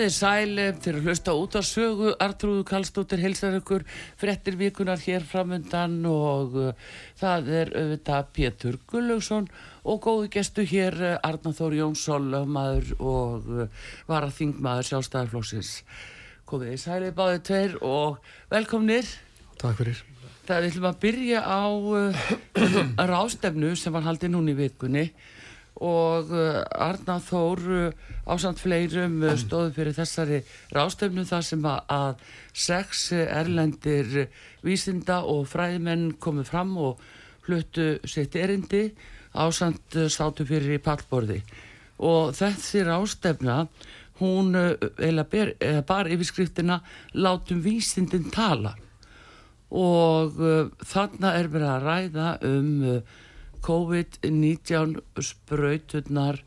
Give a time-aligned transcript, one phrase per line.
[0.00, 3.82] Þið sæli fyrir að hlusta út á sögu Artrúðu Kallstóttir heilsar ykkur
[4.16, 6.70] frettir vikunar hér framundan og uh,
[7.20, 9.50] það er auðvitað Pétur Gullaugsson
[9.84, 15.74] og góðu gestu hér uh, Arnáþór Jónsson lögmaður og uh, varaþingmaður sjálfstæðarflóksins.
[16.48, 19.10] Komið þið sæli báðið tveir og velkomnir.
[19.60, 20.00] Takk fyrir.
[20.48, 21.60] Það viljum að byrja á
[23.12, 25.10] rástefnu sem var haldið núni í vikunni
[25.78, 30.40] og uh, Arnáð Þór uh, ásamt fleirum uh, stóðu fyrir þessari
[30.76, 34.26] rástefnu þar sem að, sex erlendir
[34.66, 37.00] vísinda og fræðmenn komið fram og
[37.46, 38.90] fluttu sitt erindi
[39.32, 41.38] ásamt sátu fyrir í pallborði.
[42.02, 43.62] Og þessi rástefna
[44.20, 45.54] hún ber,
[45.86, 46.80] bar yfirskriftina
[47.14, 48.74] látum vísindin tala.
[49.70, 50.34] Og
[50.82, 52.70] þarna er verið að ræða um
[53.64, 56.40] COVID-19 spröyturnar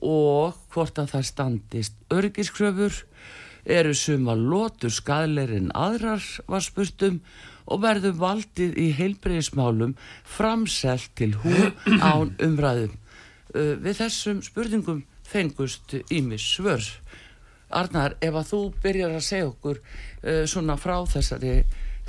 [0.00, 3.04] og hvort að það standist örgiskröfur
[3.64, 7.20] eru suma lótur skadleir en aðrar var spurtum
[7.70, 9.94] og verður valdið í heilbreyðismálum
[10.26, 12.96] framselt til hún án umræðum.
[13.54, 16.82] Uh, við þessum spurningum fengust ímis svör.
[17.70, 21.60] Arnar, ef að þú byrjar að segja okkur uh, svona frá þessari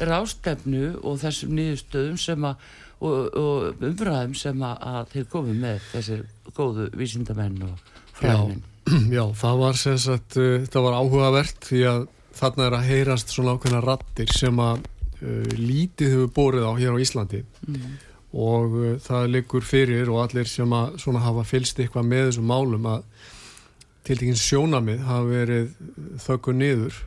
[0.02, 2.64] rástefnu og þessum nýðustöðum sem að
[3.02, 6.22] og, og umræðum sem að, að þeir komið með þessir
[6.58, 8.62] góðu vísindamenn og fræðin.
[9.16, 12.08] Já, það var sem sagt, uh, það var áhugavert því að
[12.38, 16.98] þarna er að heyrast svona ákveðna rattir sem að uh, lítið hefur borið á hér
[16.98, 17.92] á Íslandi mm.
[18.38, 22.52] og uh, það liggur fyrir og allir sem að svona hafa fylst eitthvað með þessum
[22.54, 23.06] málum að
[24.08, 25.74] til dækins sjónamið hafa verið
[26.24, 26.98] þökkur niður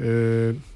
[0.00, 0.66] og uh,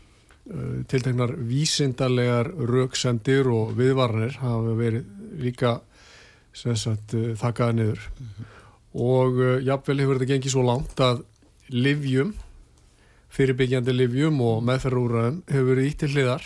[0.44, 5.06] tiltegnar vísindarlegar rauksendir og viðvarnir hafa verið
[5.41, 5.78] líka
[6.55, 8.44] sagt, eh, þakkaða niður mm -hmm.
[8.94, 11.25] og uh, jafnvel hefur þetta gengið svo langt að
[11.69, 12.34] livjum
[13.28, 16.43] fyrirbyggjandi livjum og meðferðúræðum hefur verið ítt til hliðar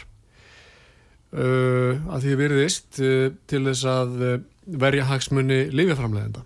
[1.33, 6.45] uh, að því veriðist uh, til þess að verja hagsmunni livjaframlegenda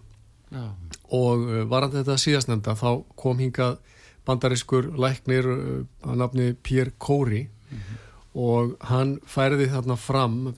[0.51, 0.75] ja.
[1.11, 3.79] og varandi þetta síðastnenda þá kom hingað
[4.29, 7.99] bandariskur læknir uh, að nafni Pierre Corey mm -hmm.
[8.35, 10.55] og hann færði þarna fram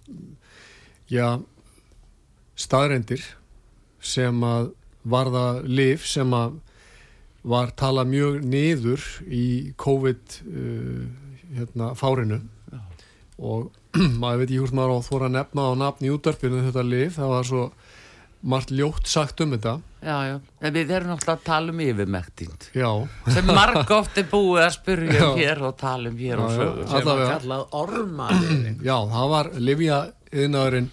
[1.10, 1.42] já
[2.56, 3.24] staðrendir
[4.00, 4.72] sem að
[5.04, 6.60] varða liv sem að
[7.44, 11.06] var talað mjög niður í COVID uh,
[11.56, 12.40] hérna, fárinu
[13.38, 13.72] og
[14.20, 17.32] maður veit ég hvort maður á þóra nefna á nafn í útdarpinu þetta liv það
[17.34, 17.64] var svo
[18.44, 19.78] margt ljótt sagt um þetta.
[20.04, 22.88] Já, já, en við erum náttúrulega að tala um yfirmektind Já.
[23.32, 26.52] Sem marg oft er búið að spurja um hér og tala um hér já, og
[26.52, 30.90] sögur sem var kallað ormaður Já, það var Livia yðnaðurinn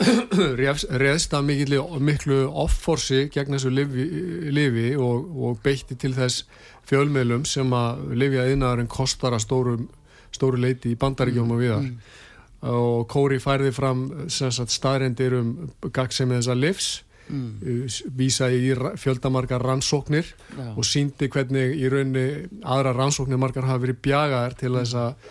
[1.02, 4.06] reðst að miklu, miklu offorsi gegn þessu lifi,
[4.54, 6.46] lifi og, og beitti til þess
[6.88, 9.76] fjölmiðlum sem að Livia yðnaðurinn kostar að stóru,
[10.30, 12.18] stóru leiti í bandaríkjum og viðar mm
[12.60, 16.88] og Kóri færði fram staðrendir um gagsemið þessa livs
[17.30, 17.50] mm.
[17.60, 20.66] Uh, vísaði í fjöldamarkar rannsóknir Já.
[20.74, 22.26] og síndi hvernig í raunni
[22.60, 25.30] aðra rannsóknir margar hafa verið bjagaðar til þess að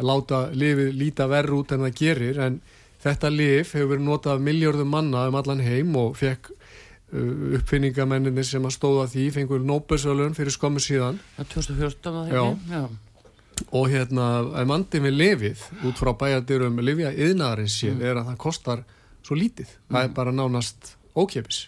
[0.00, 2.40] láta lifið líta verð út en það gerir.
[2.40, 2.60] En
[3.02, 8.48] þetta lif hefur verið notað af miljörðum manna um allan heim og fekk uh, uppfinningamenninir
[8.48, 11.20] sem að stóða því fengur Nobel-sölun fyrir skömmu síðan.
[11.36, 12.90] 2014 að það hefði
[13.72, 14.28] og hérna,
[14.62, 18.02] ef mandið með lifið út frá bæjardyrum lifja yðnaðarins sér Mm.
[18.10, 18.84] er að það kostar
[19.22, 21.66] svo lítið það er bara nánast ókjöpis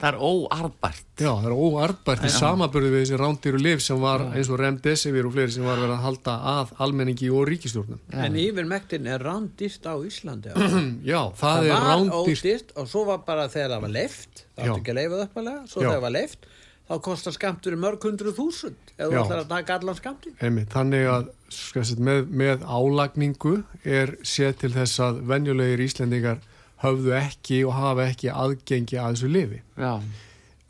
[0.00, 1.08] Það er óarðbært.
[1.20, 5.26] Já, það er óarðbært í samaburði við þessi rándýru lif sem var eins og remdesivir
[5.28, 7.98] og fleiri sem var verið að halda að almenningi og ríkistjórnum.
[8.16, 10.54] En yfirmektin er rándýrt á Íslandi.
[11.04, 12.16] Já, það, það er var rándýrt.
[12.40, 15.26] ódýrt og svo var bara þegar það var leift, það átti ekki að leifa það
[15.28, 15.84] uppalega, svo Já.
[15.84, 16.48] þegar það var leift,
[16.90, 20.00] þá kostar skamturinn mörg hundru þúsund ef þú ætlar að taka allan.
[20.42, 26.42] Einmitt, þannig að sem sagt, með, með álagningu er séð til þess að venjulegir Íslendingar
[26.82, 29.62] höfðu ekki og hafa ekki aðgengi að þessu lifi.
[29.78, 29.94] Já,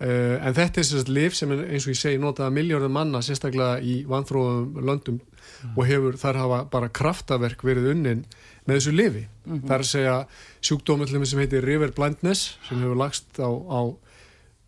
[0.00, 3.20] Uh, en þetta er að lif sem er, eins og ég segi notaða miljóðum manna
[3.20, 5.18] sérstaklega í vanþróðum löndum
[5.74, 8.22] og hefur þar hafa bara kraftaverk verið unnin
[8.64, 9.26] með þessu lifi.
[9.44, 10.14] Það er að segja
[10.64, 13.80] sjúkdómallum sem heitir river blindness sem hefur lagst á, á,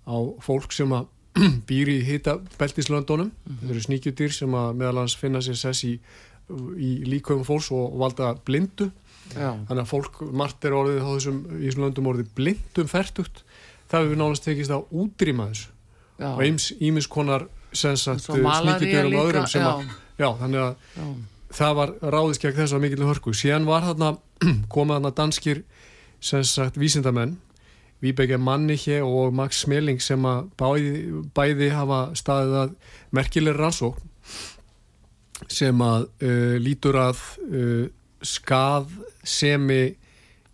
[0.05, 1.09] á fólk sem að
[1.69, 3.31] býr í hita beltislöndunum.
[3.49, 5.95] Þetta eru sníkjudýr sem að meðal hans finna sér sess í,
[6.77, 8.91] í líkum fólks og valda blindu.
[9.33, 13.45] já, Þannig að fólk, margt er orðið á þessum, í þessum löndum orðið blindum fertugt.
[13.93, 15.69] Það hefur nánast tekist að útrýma þessu
[16.21, 16.31] já.
[16.33, 19.87] og eins ímis konar sensat sníkjudýrum líka, öðrum sem að,
[20.21, 21.07] já, þannig að Já,
[21.57, 23.33] það var ráðist gegn þess að mikill hörku.
[23.37, 24.11] Síðan var þarna,
[24.73, 25.63] komað þarna danskir
[26.23, 27.37] sensat vísindamenn,
[28.03, 30.95] Vibeke Manniche og Max Smelling sem að bæði,
[31.35, 32.75] bæði hafa staðið að
[33.15, 34.11] merkileg rannsókn
[35.51, 37.87] sem að uh, lítur að uh,
[38.23, 39.83] skaðsemi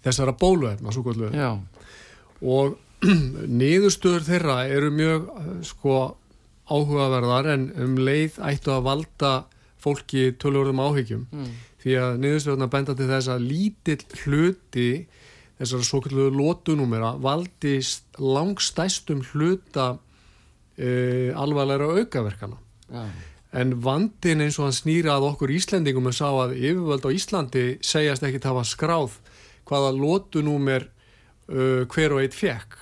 [0.04, 1.28] þessara bóluefna, svo kvöldu
[2.44, 2.76] og
[3.60, 5.98] niðurstöður þeirra eru mjög eh, sko
[6.68, 9.32] áhugaverðar en um leið ættu að valda
[9.78, 11.26] fólki tölurðum áhyggjum.
[11.30, 11.52] Mm.
[11.78, 14.88] því að niðurstöðurna benda til þess að lítill hluti
[15.58, 22.60] þessara svo kallu lótunúmera valdist langstæstum hluta uh, alvarlegra aukaverkana.
[22.88, 23.08] Já,
[23.56, 27.62] En vandin eins og hann snýra að okkur Íslendingum er sá að yfirvöld á Íslandi
[27.80, 29.14] segjast ekkit hafa skráð
[29.68, 32.76] hvaða lótunúmer uh, hver og eitt fekk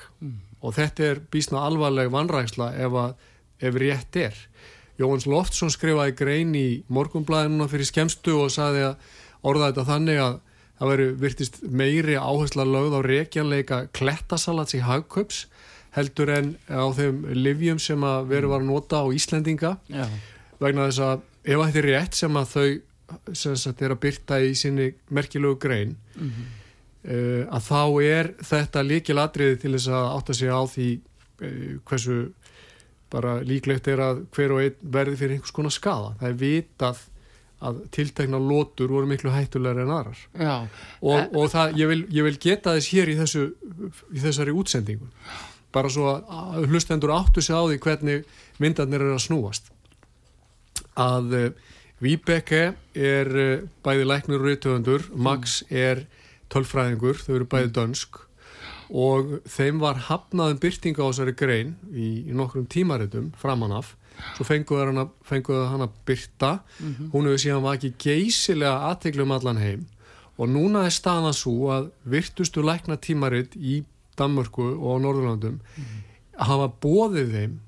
[0.66, 3.14] og þetta er bísna alvarleg vanræksla ef, að,
[3.62, 4.40] ef rétt er.
[4.98, 8.96] Jóhanns Loftsson skrifaði grein í morgunblæðinuna fyrir skemstu og saði að
[9.46, 10.38] orða þetta þannig að
[10.78, 15.46] það veri virtist meiri áhersla lögð á reykjanleika klettasalats í hagköps
[15.96, 19.76] heldur en á þeim livjum sem að veru var að nota á Íslendinga.
[19.88, 20.04] Já,
[20.60, 22.68] vegna þess að ef þetta er rétt sem að þau
[23.38, 29.60] sem sagt er að byrta í sinni merkilegu grein uh, að þá er þetta líkilatriði
[29.62, 32.16] til þess að átta sig á því uh, hversu
[33.12, 36.16] bara líklegt er að hver og einn verði fyrir einhvers konar skada.
[36.20, 37.04] Það er vitað
[37.64, 40.18] að tiltekna lótur voru miklu hættulegar en aðrar.
[40.36, 40.56] Já,
[41.00, 43.46] og, og það, ég, vil, ég vil geta þess hér í, þessu,
[44.12, 45.08] í þessari útsendingu.
[45.72, 48.28] Bara svo að hlustendur áttu sig á því hvernig
[48.60, 49.72] vindarnir eru að snúast.
[51.00, 51.48] Að uh,
[52.04, 52.62] Vibeke
[52.92, 56.04] er uh, bæði læknur og reytöfundur, Max er
[56.52, 58.25] tölfræðingur, þau eru bæði dönsk
[58.90, 63.94] og þeim var hafnaðum byrtinga á þessari grein í, í nokkrum tímaritum framan af.
[64.36, 66.52] Svo fenguðu hana, fenguðu hana byrta
[67.12, 69.84] hún hefur síðan ekki geysilega aðteglum allan heim.
[70.36, 73.82] Og núna er staðan svo að virtustu lækna tímarit í
[74.16, 75.58] Danmörku og á Norðurlandum
[76.36, 77.58] hafa bóðið þeim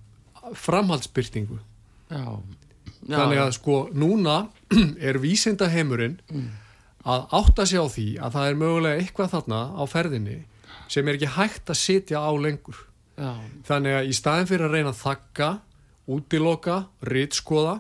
[0.57, 1.59] framhaldsbyrtingu
[2.09, 2.25] já,
[3.05, 4.39] já, þannig að sko núna
[5.09, 6.19] er vísinda heimurinn
[7.09, 10.39] að átta sig á því að það er mögulega eitthvað þarna á ferðinni
[10.89, 12.85] sem er ekki hægt að sitja á lengur.
[13.19, 13.33] Já,
[13.67, 15.49] þannig að í staðin fyrir að reyna að þakka
[16.09, 17.79] útiloka, rítskoða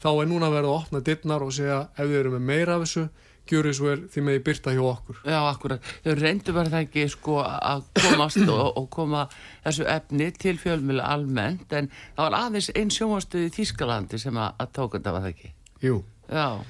[0.00, 2.76] þá er núna að verða að opna dittnar og segja ef þið eru með meira
[2.76, 3.04] af þessu
[3.50, 5.20] gjöru svo er því með í byrta hjá okkur.
[5.26, 5.86] Já, akkurat.
[6.04, 9.24] Þau reyndu verið það ekki sko að komast og, og koma
[9.64, 14.52] þessu efni til fjölmjölu almennt en það var aðeins einn sjónvastuð í Þískalandi sem að,
[14.62, 15.52] að tókunda var það ekki?
[15.80, 16.02] Jú.
[16.30, 16.60] já,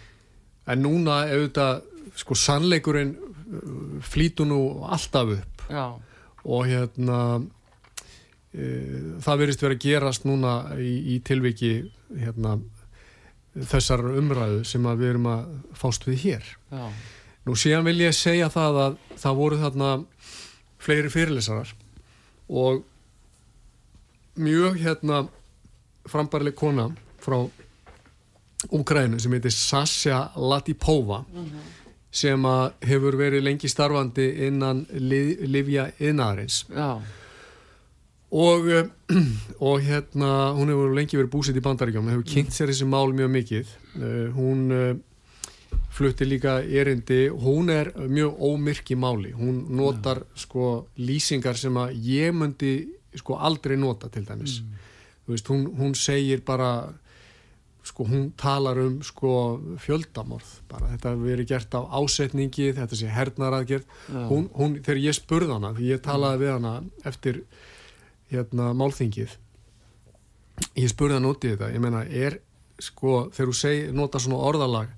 [0.71, 1.83] en núna auðvitað
[2.21, 3.17] sko sannleikurinn
[4.07, 5.85] flýtu nú alltaf upp já,
[6.45, 7.21] og hérna
[8.55, 8.67] e,
[9.23, 11.73] það verist verið að gerast núna í, í tilviki
[12.17, 12.59] hérna
[13.71, 16.52] þessar umræðu sem við erum að fást við hér.
[16.71, 16.85] já,
[17.49, 19.90] Nú síðan vil ég segja það að það voru þarna
[20.81, 21.71] fleiri fyrirlesarar
[22.50, 22.83] og
[24.40, 25.23] mjög hérna
[26.09, 26.90] frambarileg kona
[27.21, 27.43] frá
[28.76, 31.23] Úgrænu sem heitir Sasha Latipova
[32.11, 36.99] sem að hefur verið lengi starfandi innan li, Livja Innarins já,
[38.31, 38.87] og, eh,
[39.69, 43.33] og hérna hún hefur lengi verið búsett í bandaríkjum hefur kynnt sér þessi mál mjög
[43.35, 43.73] mikið.
[43.99, 44.93] Uh, hún uh,
[45.90, 47.26] flutti líka erindi.
[47.29, 49.35] Hún er mjög ómyrk í máli.
[49.35, 52.75] Hún notar sko lýsingar sem að ég myndi
[53.19, 54.61] sko aldrei nota til dæmis.
[55.26, 56.71] Þú veist, hún, hún segir bara
[57.87, 59.33] sko hún talar um sko
[59.81, 60.91] fjöldamorð bara.
[60.93, 65.73] Þetta hefur verið gert af ásetningi þetta sé hernaraðgerð hún, hún, þegar ég spurði hana,
[65.77, 66.75] því ég talaði við hana
[67.09, 67.43] eftir
[68.31, 69.37] hérna málþingið
[70.77, 71.73] ég spurði hana út í þetta.
[71.73, 72.41] Ég meina, er
[72.81, 74.93] sko þegar þú segi, nota svona orðalag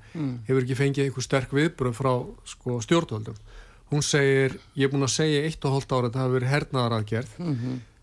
[0.47, 2.13] hefur ekki fengið einhver sterk viðbröð frá
[2.45, 3.39] sko stjórnvöldum?
[3.93, 7.33] Hún segir, ég er búin að segja eitt og hóllt ára þetta hafi verið hernaraðgerð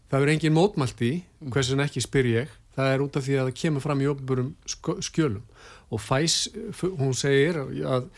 [0.10, 1.12] það verður engin mótmælt í
[1.54, 4.54] hversin ekki spyr ég það er út af því að það kemur fram í ofnbörum
[5.08, 5.44] skjölum.
[5.90, 6.38] Og Fæs,
[7.00, 8.10] hún segir að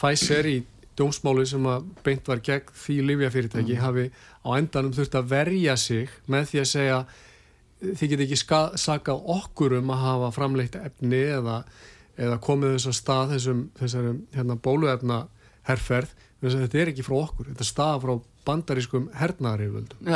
[0.00, 0.58] Fæs er í
[0.98, 3.82] dómsmáli sem að beint var gegn því livjafyrirtæki mm.
[3.84, 4.06] hafi
[4.44, 6.98] á endanum þurft að verja sig með því að segja
[7.80, 8.38] þið get ekki
[8.80, 11.60] sakað okkur um að hafa framleitt efni eða,
[12.20, 15.20] eða komið þess að stað þessum, þessari hérna, bóluefna
[15.68, 18.12] herrferð þetta er ekki frá okkur, þetta er stað frá
[18.48, 20.10] bandarískum hernaðariföldum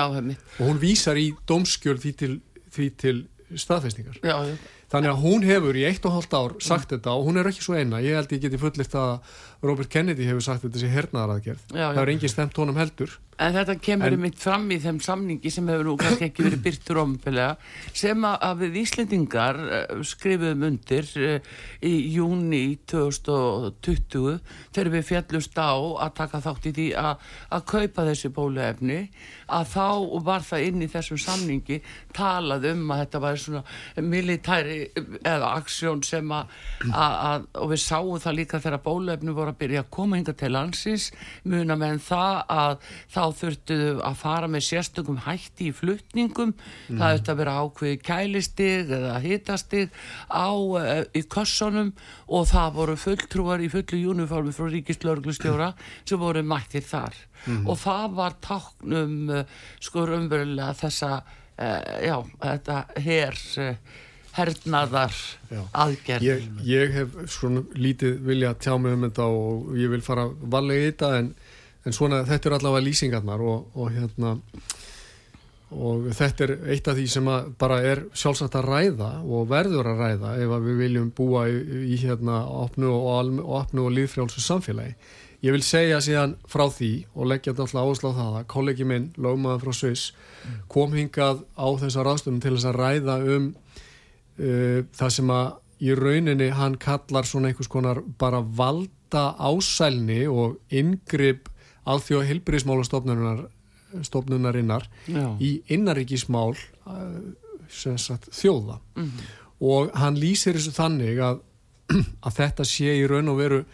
[0.58, 2.34] og hún vísar í dómskjöl því til,
[2.74, 3.16] því til
[3.52, 4.54] staðfestingar já, já.
[4.92, 6.96] þannig að hún hefur í eitt og hálft ár sagt mm.
[6.96, 10.26] þetta og hún er ekki svo eina ég held ég geti fullirt að Robert Kennedy
[10.28, 11.68] hefur sagt þetta sem hernaðaraðgerð.
[11.72, 13.14] Það er engin stemt honum heldur.
[13.34, 17.00] En þetta kemur mitt fram í þeim samningi sem hefur nú kannski ekki verið byrtur
[17.02, 17.56] omfélaga
[17.96, 21.48] sem að við Íslendingar eh, skrifum undir eh,
[21.82, 24.38] í júni 2020
[24.74, 27.24] þegar við fjallust á að taka þátt í því að,
[27.58, 29.00] að kaupa þessi bóluefni
[29.50, 29.88] að þá
[30.28, 31.80] var það inn í þessum samningi
[32.14, 33.64] talað um að þetta var svona
[34.14, 34.78] militæri
[35.26, 36.54] eða aksjón sem að,
[36.94, 40.50] að og við sáum það líka þegar bóluefni voru að byrja að koma hinga til
[40.54, 41.08] landsins
[41.48, 42.74] muna með það að
[43.14, 46.98] þá þurftuðu að fara með sérstökum hætti í fluttningum mm.
[47.00, 51.92] það þurftu að vera ákveði kælistig eða hitastig á uh, í kössonum
[52.28, 55.72] og það voru fulltrúar í fullu júniformi frá ríkislörglustjóra
[56.04, 57.62] sem voru mættir þar mm.
[57.68, 59.44] og það var táknum uh,
[59.82, 63.40] sko umverulega þessa uh, já, þetta hér
[64.34, 65.18] hernaðar
[65.72, 70.26] aðgerð ég, ég hef svona lítið vilja tjá mig um þetta og ég vil fara
[70.28, 71.34] valega í þetta en
[71.84, 74.36] en svona þetta er allavega lýsingarnar og, og hérna
[75.74, 80.02] og þetta er eitt af því sem bara er sjálfsagt að ræða og verður að
[80.04, 81.58] ræða ef að við viljum búa í,
[81.94, 84.94] í hérna opnu og, og, líðfrjálsu samfélagi.
[85.44, 88.86] Ég vil segja síðan frá því og leggja þetta alltaf áherslu á það að kollegi
[88.88, 90.14] minn, lögmaður frá Sviss
[90.72, 93.50] kom hingað á þessa ráðstöfum til þess að ræða um
[94.36, 95.52] það sem að
[95.84, 101.48] í rauninni hann kallar svona einhvers konar bara valda ásælni og yngripp
[101.84, 104.88] alþjóða hilbriðismálastofnunarinnar
[105.42, 106.58] í innaríkismál uh,
[107.68, 109.20] sagt, þjóða mm -hmm.
[109.60, 111.40] og hann lýsir þessu þannig að,
[112.26, 113.64] að þetta sé í raun og veru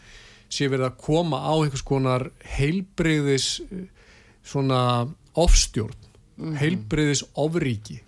[0.50, 3.66] sé verið að koma á einhvers konar heilbriðis uh,
[4.42, 6.00] svona ofstjórn mm
[6.44, 6.56] -hmm.
[6.58, 8.00] heilbriðis ofríki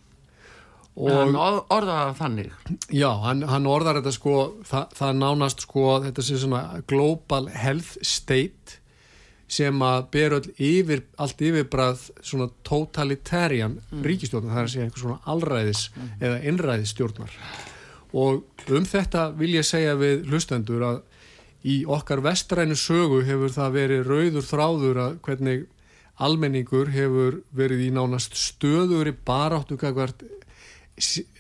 [0.92, 2.52] hann orðar það þannig
[2.92, 4.37] já, hann, hann orðar þetta sko
[4.68, 8.78] það, það nánast sko þetta sé svona global health state
[9.52, 14.04] sem að ber öll yfir, allt yfirbræð svona totalitarian mm.
[14.04, 16.11] ríkistjórnar, það er að segja eitthvað svona allræðis mm.
[16.20, 17.38] eða innræðisstjórnar
[18.22, 21.00] og um þetta vil ég segja við hlustendur að
[21.62, 25.64] í okkar vestrænu sögu hefur það verið rauður þráður að hvernig
[26.22, 30.25] almenningur hefur verið í nánast stöður í baráttu kakvart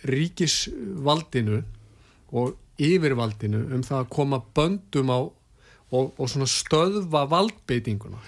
[0.08, 1.62] ríkisvaldinu
[2.32, 5.20] og yfirvaldinu um það að koma böndum á
[5.92, 8.20] og, og svona stöðva valdbeitinguna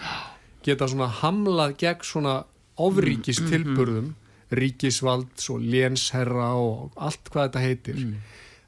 [0.65, 2.37] geta svona hamlað gegn svona
[2.81, 4.13] ofríkis mm, mm, tilburðum
[4.55, 8.15] ríkisvalds og lénsherra og allt hvað þetta heitir mm.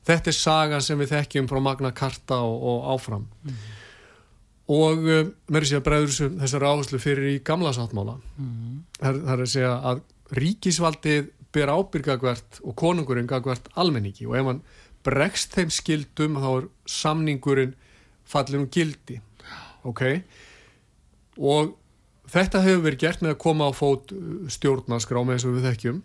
[0.08, 3.62] þetta er saga sem við þekkjum frá Magna Carta og, og áfram mm.
[4.76, 8.76] og mér er að segja bregður þessar áherslu fyrir í gamla sáttmála mm.
[9.00, 10.04] það er að segja að
[10.40, 14.28] ríkisvaldið ber ábyrgagvert og konungurinn gagvert almenningi.
[14.28, 14.62] Og ef hann
[15.06, 17.74] bregst þeim skildum þá er samningurinn
[18.26, 19.20] fallinu gildi.
[19.86, 20.02] Ok?
[21.38, 21.76] Og
[22.30, 25.68] þetta hefur verið gert með að koma á fót uh, stjórnarskrá með þess að við
[25.70, 26.02] þekkjum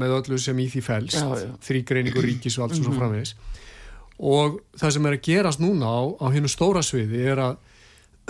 [0.00, 3.00] með öllu sem í því fælst þrýgreiningur ríkisvalds og svo mhm.
[3.02, 3.34] framvegis.
[4.22, 7.58] Og það sem er að gerast núna á, á hennu stóra sviði er að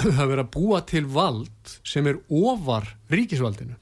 [0.16, 3.76] það verið að búa til vald sem er ofar ríkisvaldinu.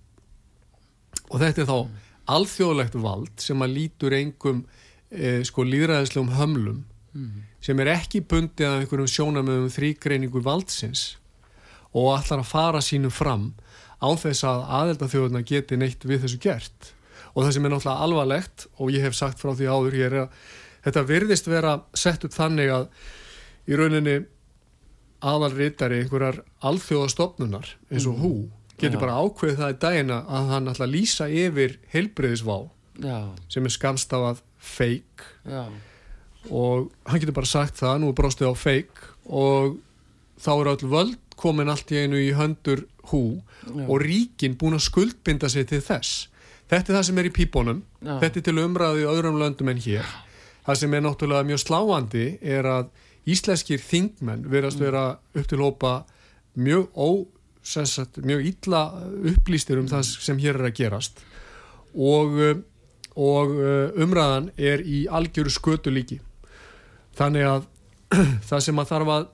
[1.31, 1.99] Og þetta er þá mm.
[2.37, 4.65] Alþjóðlegt vald sem að lítur engum
[5.11, 6.83] eh, sko líðræðislegum hömlum
[7.15, 11.17] mm sem er ekki bundið af einhverjum sjónamöðum þrýgreiningu valdsins
[11.91, 13.51] og allar að fara sínum fram
[14.01, 16.93] á þess að aðeldaþjóðuna geti neitt við þessu gert
[17.35, 20.23] og það sem er náttúrulega alvarlegt og ég hef sagt frá því áður hér er
[20.25, 20.39] að
[20.87, 22.87] þetta virðist vera sett upp þannig að
[23.69, 24.17] í rauninni
[25.21, 28.25] aðalritari einhverjar alþjóðastofnunar eins og mm.
[28.25, 28.33] hú
[28.81, 32.59] getur bara ákveðið það í dagina að hann ætla að lýsa yfir heilbreyðisvá
[33.49, 35.25] sem er skamstafað feik
[36.51, 39.79] og hann getur bara sagt það, nú er bróstið á feik og
[40.41, 43.87] þá er öll völd komin allt í einu í höndur hú Já.
[43.87, 46.29] og ríkin búin að skuldbinda sig til þess.
[46.71, 47.81] Þetta er það sem er í pípunum.
[48.05, 50.07] Þetta er til umræði í öðrum löndum en hér.
[50.67, 52.91] Það sem er náttúrulega mjög sláandi er að
[53.31, 55.95] íslenskir þingmenn verðast vera upp til hópa
[56.55, 57.09] mjög ó
[57.63, 58.83] sagt, mjög illa
[59.35, 61.21] upplýstir um það sem hér er að gerast.
[61.91, 62.39] Og,
[63.19, 66.21] og uh, umræðan er í algjöru skötu líki
[67.19, 67.67] þannig að
[68.49, 69.27] það sem að þarf að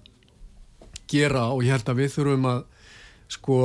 [1.11, 2.65] gera og ég held að við þurfum að
[3.37, 3.59] sko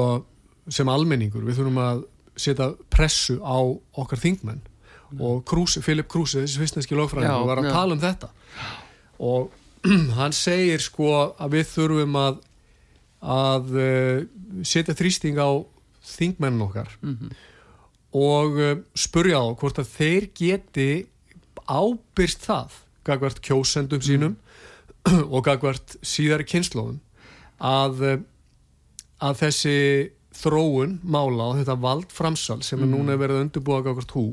[0.72, 2.04] sem almenningur, við þurfum að
[2.40, 3.58] setja pressu á
[4.02, 4.62] okkar þingmenn.
[5.20, 7.74] Og Kruse, Philip Kruse, þessi fyrstneski Já, lögfræðingur var að já.
[7.76, 8.30] tala um þetta.
[9.28, 9.50] Og
[10.20, 12.40] hann segir sko að við þurfum að
[13.22, 14.22] að uh,
[14.66, 15.62] setja þrýsting á
[16.12, 16.90] þingmennin okkar
[18.18, 20.90] og uh, spurja á hvort að þeir geti
[21.70, 24.38] ábyrst það gagvart kjósendum sínum
[25.34, 27.00] og gagvart síðari kynnslóðum
[27.62, 28.18] að, uh,
[29.22, 29.78] að þessi
[30.42, 34.26] þróun mála og þetta valdframsal sem er núna verið að undirbúa gagvart hú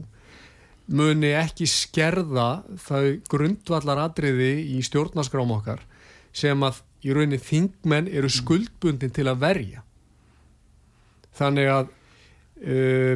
[0.88, 5.82] muni ekki skerða þau grundvallar atriði í stjórnaskrám okkar
[6.32, 9.84] sem að í rauninni þingmenn eru skuldbundin til að verja
[11.38, 11.92] þannig að
[12.66, 13.14] uh,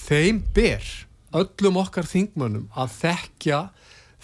[0.00, 0.88] þeim ber
[1.40, 3.60] öllum okkar þingmönnum að þekkja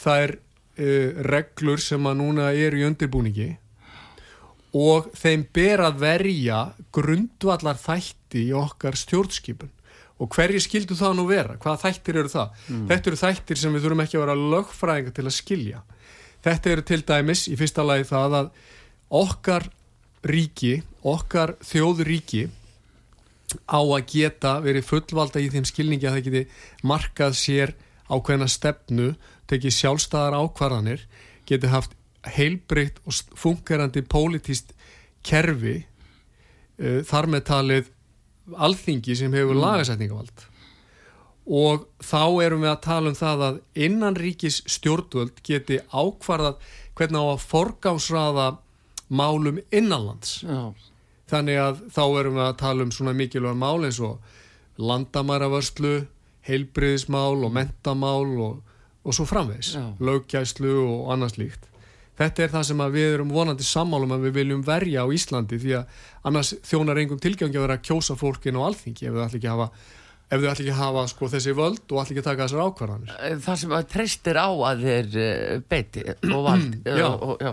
[0.01, 3.53] þær uh, reglur sem að núna eru í undirbúningi
[4.77, 6.61] og þeim ber að verja
[6.93, 9.73] grundvallar þætti í okkar stjórnskipun
[10.17, 11.59] og hverju skildu það nú vera?
[11.61, 12.53] Hvaða þættir eru það?
[12.89, 15.83] Þetta eru þættir sem við þurfum ekki að vera lögfræðinga til að skilja.
[16.47, 18.49] Þetta eru til dæmis í fyrsta lagi það að
[19.13, 19.69] okkar
[20.27, 22.47] ríki, okkar þjóðuríki
[23.71, 27.75] á að geta verið fullvalda í þeim skilningi að það geti markað sér
[28.11, 29.13] ákveðna stefnu,
[29.51, 31.05] tekið sjálfstæðar ákvarðanir,
[31.47, 31.95] geti haft
[32.37, 34.75] heilbreytt og fungerandi pólitíst
[35.27, 37.91] kerfi uh, þar með talið
[38.55, 40.47] alþingi sem hefur lagasetningavald.
[41.47, 46.59] Og þá erum við að tala um það að innan ríkis stjórnvöld geti ákvarðað
[46.99, 48.47] hvernig á að forgámsraða
[49.09, 50.41] málum innanlands.
[50.43, 50.73] Já,
[51.31, 54.19] þannig að þá erum við að tala um svona mikilvæg mál eins og
[54.77, 55.95] landamæravörslu
[56.47, 58.61] heilbriðismál og mentamál og,
[59.03, 59.87] og svo framvegs Já.
[59.99, 61.67] lögkæslu og annars líkt
[62.17, 65.77] þetta er það sem við erum vonandi sammálum að við viljum verja á Íslandi því
[65.81, 69.41] að annars þjónar engum tilgangi að vera að kjósa fólkin á alþingi ef þau ætla
[69.41, 69.69] ekki að hafa
[70.27, 72.71] ef þau ætla ekki að hafa sko, þessi völd og ætla ekki að taka þessar
[72.71, 73.19] ákvarðanir.
[73.45, 76.79] Það sem að treystir á að þeir uh, beiti og vald.
[77.07, 77.53] Og, og, já.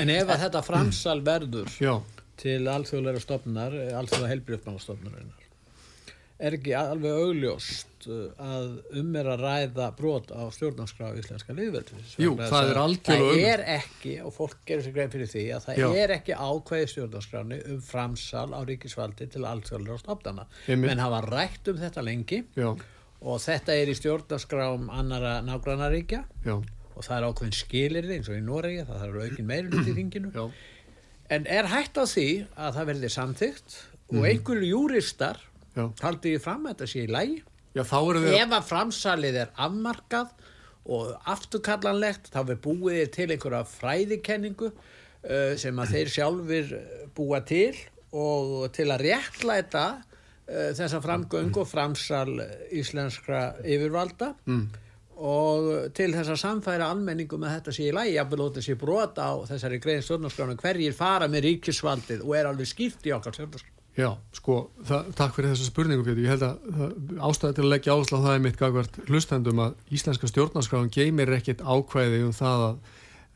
[0.00, 1.94] En ef að þetta framsal verður já,
[2.40, 5.48] til alþjóðlega stofnar, alþjóðlega helbriðfnarstofnarinnar,
[6.42, 12.16] er ekki alveg augljóst uh, að um er að ræða brot á stjórnarskrá íslenska liðveldis.
[12.18, 15.68] Jú, það er algjörlega Það er ekki, og fólk gerir sér grein fyrir því, að
[15.68, 15.86] það Já.
[16.02, 20.48] er ekki ákveði stjórnarskráni um framsal á ríkisvaldi til alþjóðlega stofnana.
[20.72, 22.70] Menn hafa rætt um þetta lengi já,
[23.22, 26.56] og þetta er í stjórnarskrám annara nágrannaríkja já,
[27.02, 30.30] og það er ákveðin skilirði eins og í Noregi, það þarf aukin meirinn í þinginu.
[30.36, 30.44] já,
[31.32, 32.26] En er hægt á því
[32.60, 33.76] að það verði samþygt
[34.12, 35.38] og einhverju júristar
[36.02, 37.38] haldi því fram að þetta sé í lægi
[37.72, 40.34] já þau ef að framsalið er afmarkað
[40.92, 46.74] og afturkallanlegt þá við búið til einhverja fræðikenningu uh, sem að þeir sjálfur
[47.16, 47.72] búa til
[48.12, 52.34] og til að réttlæta uh, þessa framgöng og framsal
[52.76, 54.34] íslenskra yfirvalda.
[54.44, 54.66] Mm.
[55.16, 59.28] Og til þess að samfæra almenningum að þetta sé í lægi að þetta sé brota
[59.28, 63.80] á þessari grein stjórnarskránu hverjir fara með ríkisvaldið og er alveg skýrt í okkar stjórnarskránu
[63.92, 66.22] Já, sko, það, takk fyrir þessa spurningu Pétur.
[66.24, 69.74] Ég held að ástæði til að leggja áherslu á það er mitt gagvart hlustendum að
[69.92, 72.78] íslenska stjórnarskráin geymir ekkit ákvæði um það að,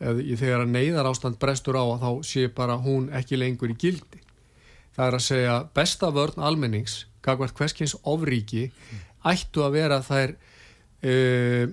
[0.08, 3.74] að í þegar að neyðar ástand brestur á að þá sé bara hún ekki lengur
[3.74, 4.22] í gildi.
[4.96, 7.52] Það er að segja besta vörn almennings gagvart
[11.06, 11.66] uh,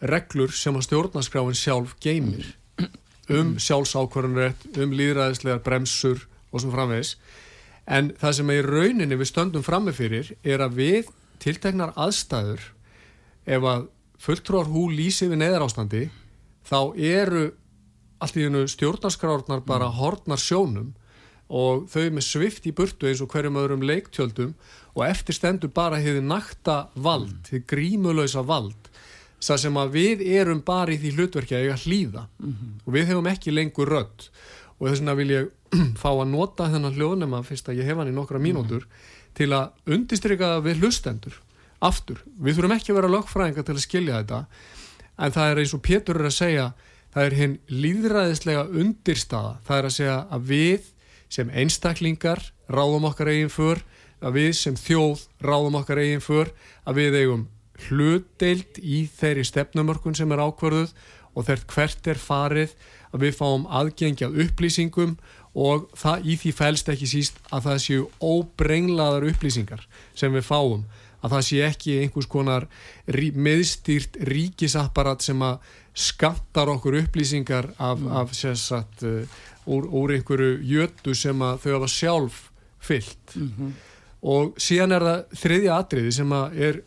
[0.00, 2.54] reglur sem að stjórnarskráin sjálf geymir.
[3.26, 6.20] Um sjálfsákvörunrétt, um líðræðislegar bremsur
[6.52, 7.16] og svo framvegis.
[7.86, 11.10] En það sem er í rauninni við stöndum frammi fyrir er að við
[11.42, 12.62] tilteknar aðstæður
[13.46, 13.88] ef að
[14.22, 16.06] fulltrúar hú lýsi við neðar ástandi
[16.66, 17.48] þá eru
[18.22, 20.94] allt í hennu stjórnarskrárnar bara hortnar sjónum
[21.48, 24.54] og þau með svift í burtu eins og hverjum öðrum leiktjöldum
[24.96, 28.90] og eftir stendur bara hefði nakta vald, hefði grímulösa vald
[29.46, 32.22] það sem að við erum bara í því hlutverki að eiga hlýða.
[32.86, 34.28] Og við hefum ekki lengur rödd.
[34.76, 35.50] Og þess vegna vil ég
[36.02, 38.88] fá að nota þennan hljóðnema fyrst að ég hef hann í nokkra mínútur
[39.36, 41.36] til að undistrykka við hlustendur
[41.84, 44.38] aftur, við þurfum ekki að vera lögfræðinga til að skilja þetta
[45.16, 46.66] en það er eins og Pétur er að segja
[47.12, 50.88] það er hinn líðræðislega undirstaða, það er að segja að við
[51.32, 53.82] sem einstaklingar ráðum okkar eigin för,
[54.24, 56.52] að við sem þjóð ráðum okkar eigin för,
[56.86, 57.46] að við eigum
[57.86, 60.94] hlutdeilt í þeirri stefnumörkun sem er ákvarðuð
[61.36, 62.76] og þeirrt hvert er farið
[63.12, 65.16] að við fáum aðgengja upplýsingum
[65.56, 69.84] og það í því fælst ekki síst að það séu óbrenglaðar upplýsingar
[70.16, 70.86] sem við fáum
[71.24, 72.66] að það sé ekki einhvers konar
[73.08, 75.58] rí, meðstýrt ríkisapparat sem að
[75.96, 78.10] skattar okkur upplýsingar af, mm.
[78.20, 79.24] af sagt, uh,
[79.66, 82.40] úr, úr einhverju jötu sem þau hafa sjálf
[82.78, 83.70] fyllt mm -hmm.
[84.22, 86.80] og síðan er það þriðja atriði sem er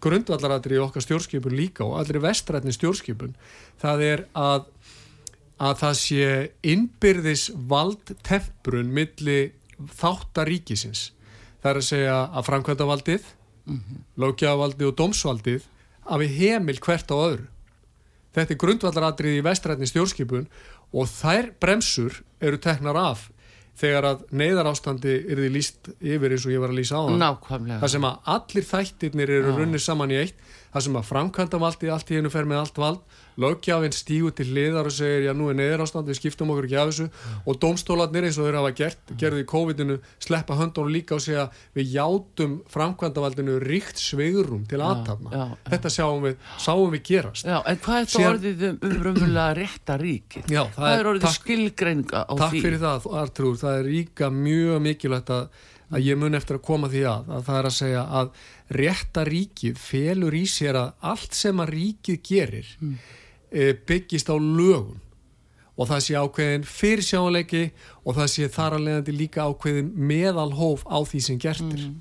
[0.00, 3.36] grundvallaratriði okkar stjórnskipun líka og allir vestrætni stjórnskipun
[3.82, 4.64] það er að
[5.56, 9.52] að það sé innbyrðis valdtemprun milli
[9.96, 11.12] þáttaríkisins
[11.62, 13.24] það er að segja að framkvæmda valdið
[13.64, 14.02] mm -hmm.
[14.16, 15.62] lögjavaldið og dómsvaldið
[16.04, 17.46] að við heimil hvert á öðru
[18.36, 20.46] þetta er grundvallaratrið í vestrætni stjórnskipun
[20.92, 23.30] og þær bremsur eru teknar af
[23.76, 27.04] þegar að neyðar ástandi er því líst yfir eins og ég var að lýsa á
[27.04, 27.18] það
[27.82, 30.38] það sem að allir þættirnir eru runnið saman í eitt
[30.76, 34.48] það sem að framkvæmda valdi allt í hennu fer með allt vald lögjafinn stígu til
[34.56, 37.06] liðar og segir já nú er neður ástand við skiptum okkur ekki af þessu.
[37.10, 37.42] Mm.
[37.44, 41.46] og domstólarnir eins og þeir hafa gert, gerði í COVID-inu sleppa höndunum líka og segja
[41.76, 47.48] við játum framkvæmdavaldinu ríkt sveigurum til aðtapna þetta sjáum við, sáum við gerast.
[47.48, 50.44] Já, en hvað er þetta orðið um umrömmulega rétta ríki?
[50.48, 52.44] Já, það, það er orðið skilgreinga á takk því?
[52.46, 56.66] Takk fyrir það Artrúr, það er ríka mjög mikilvægt að, að ég mun eftir að
[56.66, 58.32] koma því að, að það er að segja að
[58.72, 62.96] rétta ríkið felur í sér að allt sem að ríkið gerir mm
[63.86, 65.00] byggist á lögum.
[65.76, 67.62] Og það sé ákveðin fyrirsjáleiki
[68.08, 71.98] og það sé þar að leiðandi líka ákveðin meðalhóf á því sem gertir mm.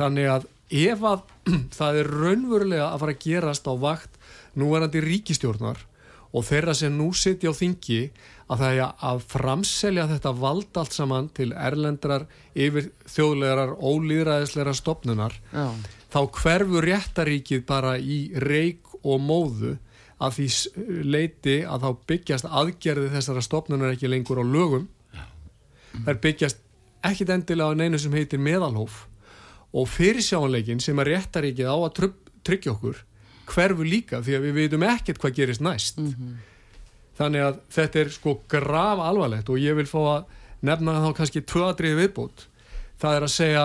[0.00, 1.26] þannig að ef að
[1.78, 4.16] það er raunverulega að fara að gerast á vakt
[4.56, 5.84] núverandi ríkistjórnar
[6.34, 8.00] og þeirra sem nú sitja á þingi
[8.50, 15.38] að það er að framselja þetta vald allt saman til erlendrar yfir þjóðlegar ólýðræðisleira stopnunar
[15.54, 15.70] Já.
[16.10, 19.76] þá hverfur réttaríkið bara í reik og móðu
[20.24, 20.48] að því
[21.04, 24.86] leiti að þá byggjast aðgerði þessara stopnunar ekki lengur á lögum.
[26.04, 26.62] Þær byggjast
[27.04, 29.04] ekkit endilega á neinu sem heitir meðalhóf.
[29.74, 32.12] Og fyrirsjáanleikin sem að réttaríkið á að
[32.46, 33.02] tryggja okkur
[33.48, 35.98] hverfu líka því að við veitum ekkert hvað gerist næst.
[35.98, 36.34] Mm -hmm.
[37.18, 40.24] þannig að þetta er sko grav alvarlegt og ég vil fá að
[40.62, 42.46] nefna þá kannski tvöadrið viðbót.
[42.98, 43.64] Það er að segja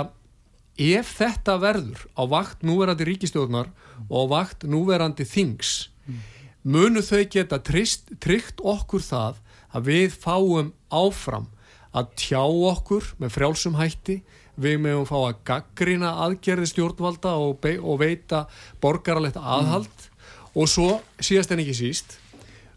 [0.79, 3.69] ef þetta verður á vakt núverandi ríkistjóðnar
[4.09, 6.19] og á vakt núverandi þings mm.
[6.63, 9.41] munu þau geta trist, tryggt okkur það
[9.75, 11.49] að við fáum áfram
[11.91, 14.21] að tjá okkur með frjálsum hætti
[14.59, 18.45] við meðum fá að gaggrina aðgerði stjórnvalda og, og veita
[18.83, 20.33] borgaralegt aðhald mm.
[20.55, 22.17] og svo síðast en ekki síst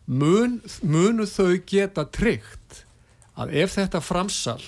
[0.07, 2.85] mun, munu þau geta tryggt
[3.39, 4.61] að ef þetta framsal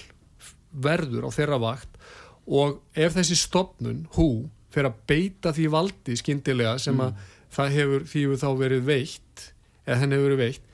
[0.74, 2.00] verður á þeirra vakt
[2.44, 4.28] og ef þessi stopnun hú
[4.74, 9.44] fyrir að beita því valdi skindilega sem að mm það hefur því þá verið veitt
[9.84, 10.70] eða henni hefur verið veitt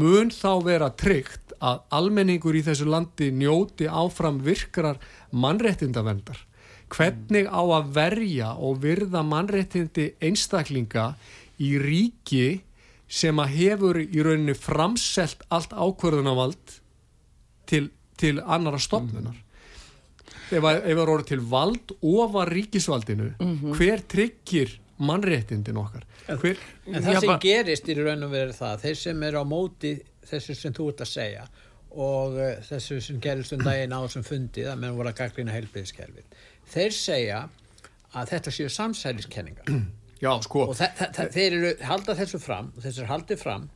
[0.00, 6.46] mun þá vera tryggt að almenningur í þessu landi njóti áfram virkrar mannrettindavendar
[6.90, 11.12] hvernig á að verja og virða mannrettindi einstaklinga
[11.60, 12.60] í ríki
[13.10, 16.76] sem að hefur í rauninni framselt allt ákverðunavald
[17.70, 19.46] til, til annara stofnunar mm.
[20.50, 23.74] ef það er orðið til vald ofar ríkisvaldinu mm -hmm.
[23.76, 28.96] hver tryggir mannréttindin okkar Hver, en það sem gerist í raun og verið það þeir
[28.96, 29.92] sem er á móti
[30.34, 31.46] þessu sem þú ert að segja
[31.90, 35.56] og uh, þessu sem gerist um daginn á þessum fundið að menn voru að gaglina
[35.56, 36.38] heilbíðiskerfið
[36.70, 37.40] þeir segja
[38.14, 39.74] að þetta séu samsæliskenningar
[40.24, 40.66] Já, sko.
[40.68, 43.68] og þeir eru halda þessu fram og þessu er haldið fram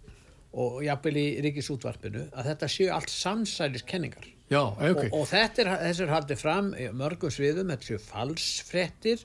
[0.55, 5.09] og jafnvel í ríkisútvarpinu að þetta séu allt samsæliskenningar Já, okay.
[5.09, 9.25] og, og þetta er, þessu er haldið fram mörgum sviðum, þetta séu falsfrettir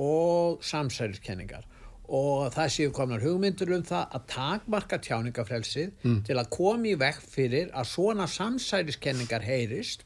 [0.00, 1.68] og samsæliskenningar
[2.08, 6.18] og það séu komnar hugmyndur um það að takmarka tjáningafrelsið mm.
[6.26, 10.04] til að komi í vekk fyrir að svona samsæliskenningar heyrist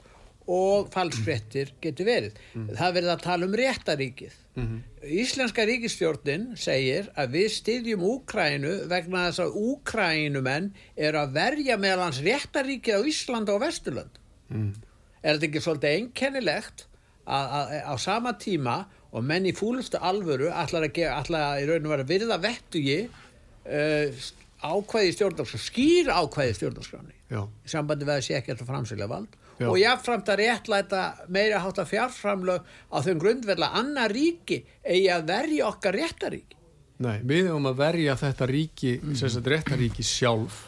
[0.49, 2.37] og falsfrettir getur verið.
[2.55, 2.69] Mm.
[2.79, 4.37] Það verður að tala um réttaríkið.
[4.59, 4.81] Mm -hmm.
[5.23, 12.05] Íslenska ríkistjórnin segir að við styðjum Úkrænu vegna þess að Úkrænumenn er að verja meðal
[12.05, 14.15] hans réttaríkið á Íslanda og Vesturland.
[14.49, 14.75] Mm.
[15.23, 16.87] Er þetta ekki svolítið einkennilegt
[17.27, 22.09] að á sama tíma og menn í fúlustu alvöru ætlar að, að í rauninu vera
[22.09, 24.27] virða vettugi uh,
[24.59, 29.67] ákvæði stjórnarskrán, skýr ákvæði stjórnarskráni í sambandi við að sé ekki alltaf framsýlega vald Já.
[29.69, 31.03] og jáfnframt að réttlæta
[31.35, 36.59] meira hátta fjárframlög á þau grundverðla annar ríki eigi að verja okkar réttaríki
[36.99, 39.15] Nei, við höfum að verja þetta ríki, mm.
[39.19, 40.65] sem sagt réttaríki sjálf.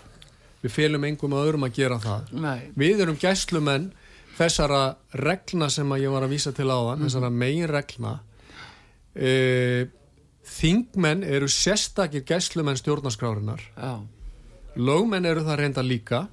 [0.63, 2.29] Við félum engum að öðrum að gera það.
[2.45, 2.61] Nei.
[2.79, 3.89] Við erum gæslumenn
[4.39, 4.83] þessara
[5.19, 8.13] reglna sem að ég var að vísa til áðan, þessara megin reglna.
[9.15, 9.87] E,
[10.47, 13.63] þingmenn eru sérstakir gæslumenn stjórnarskrárinar.
[13.77, 13.95] Já.
[14.79, 16.25] Lögmenn eru það reynda líka.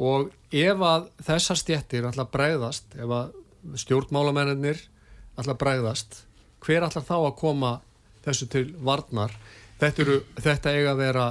[0.00, 4.80] Og ef að þessar stjettir ætla að bregðast, ef að stjórnmálamennir
[5.38, 6.20] ætla að bregðast,
[6.64, 7.72] hver ætla þá að koma
[8.24, 9.34] þessu til varnar?
[9.80, 11.26] Þetta, eru, þetta eiga að vera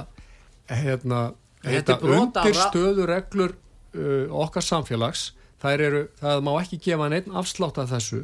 [0.70, 1.20] hérna,
[1.60, 5.30] Þetta er heita brot á undir ra- stöðureglur uh, okkar samfélags.
[5.60, 8.22] Eru, það má ekki gefa neinn afslátt af þessu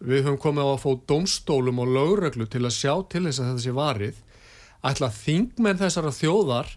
[0.00, 3.50] við höfum komið á að fá dómstólum og lögreglu til að sjá til þess að
[3.50, 4.20] þetta sé varið.
[4.86, 6.72] Ætla þingmenn þessara þjóðar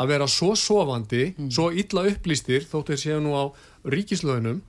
[0.00, 3.44] að vera svo sofandi, svo illa upplýstir þótt þeir séu nú á
[3.92, 4.62] ríkislöðunum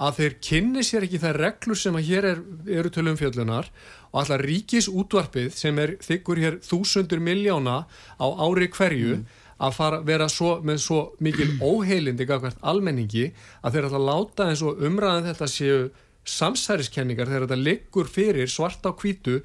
[0.00, 2.38] að þeir kynni sér ekki þær reglur sem að hér er,
[2.78, 3.68] eru til umfjöllunar
[4.10, 7.82] og alltaf ríkisútvarpið sem er þykkur hér þúsundur miljóna
[8.16, 9.20] á ári hverju
[9.60, 13.26] að fara, vera svo, með svo mikil óheilindi gafkvært almenningi
[13.60, 15.82] að þeir að láta eins og umræðan þetta séu
[16.28, 19.40] samsæriskenningar þegar þetta liggur fyrir svart á hvítu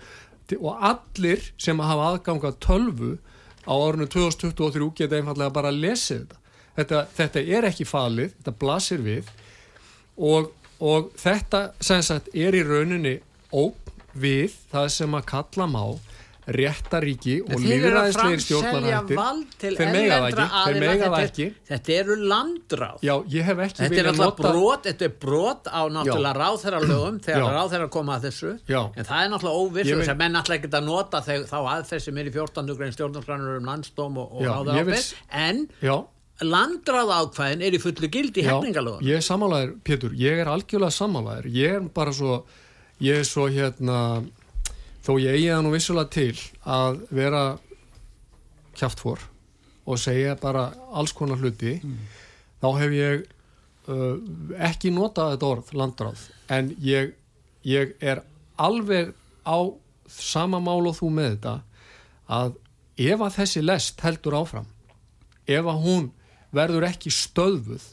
[0.48, 3.12] til- og allir sem hafa aðgang að tölvu
[3.66, 6.38] á árunum 2023 geta einfallega bara að lesa þetta.
[6.76, 9.32] þetta þetta er ekki falið, þetta blasir við
[10.18, 13.20] og, og þetta sagt er í rauninni
[13.52, 16.00] ógn við það sem að kalla má
[16.46, 19.18] réttaríki og framselja stjórnarhættir.
[19.60, 21.48] þeir mega það ekki, þeir mega það ekki.
[21.70, 22.98] Þetta eru landráð.
[23.02, 28.18] já, Þetta er alltaf nota brot, þetta er brot á náttúrulega ráðherralögum þegar ráðherrar koma
[28.20, 28.52] að þessu.
[28.70, 28.82] Já.
[28.96, 31.46] en það er náttúrulega óviss og vil- þess að menn náttúrulega ekki að nota þegar,
[31.50, 32.76] þá aðferð sem er í 14.
[32.78, 35.96] grein stjórnarskranur um landsdóm og, og ég vil en já,
[36.42, 41.50] landráð ákvæðin er í fullu gildi hefningalögum ég er sammálaður, Pétur, ég er algjörlega sammálaður,
[41.56, 42.44] ég er bara svo
[43.02, 44.24] ég er svo hérna
[45.06, 46.34] þó ég eigi það nú vissulega til
[46.66, 47.44] að vera
[48.76, 49.22] kjaftfór
[49.86, 51.78] og segja bara alls konar hluti
[52.62, 53.26] þá hef ég
[53.88, 54.18] uh,
[54.66, 57.14] ekki notað þetta orð landráð, en ég
[57.66, 58.24] ég er
[58.62, 59.14] alveg
[59.46, 59.58] á
[60.10, 61.56] sama mál og þú með þetta
[62.30, 62.56] að
[63.06, 64.70] ef að þessi lest heldur áfram
[65.46, 66.10] ef að hún
[66.56, 67.84] verður ekki stöðvuð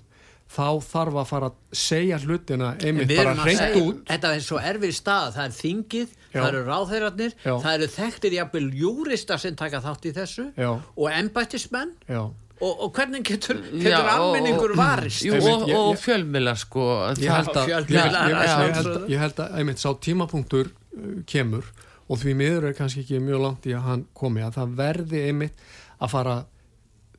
[0.53, 4.95] þá þarf að fara að segja hlutina einmitt bara hreint út þetta er svo erfið
[4.97, 6.19] stað, það er þingið.
[6.33, 10.71] Það eru ráðherrarnir, það eru þekktir jafnvel júristar sem taka þátt í þessu Já.
[10.81, 12.23] og embættismenn Já,
[12.63, 15.25] og, og hvernig getur, getur almenningur varist?
[15.27, 16.87] Jú, og, og ég- fjölmila sko
[17.19, 18.59] ég held að, ég, fjölmiðlar, ég, ég, já.
[18.67, 21.69] ég, held að ég held að einmitt sá tímapunktur uh, kemur
[22.13, 25.25] og því miður er kannski ekki mjög langt í að hann komi að það verði
[25.31, 25.67] einmitt
[26.03, 26.49] að fara að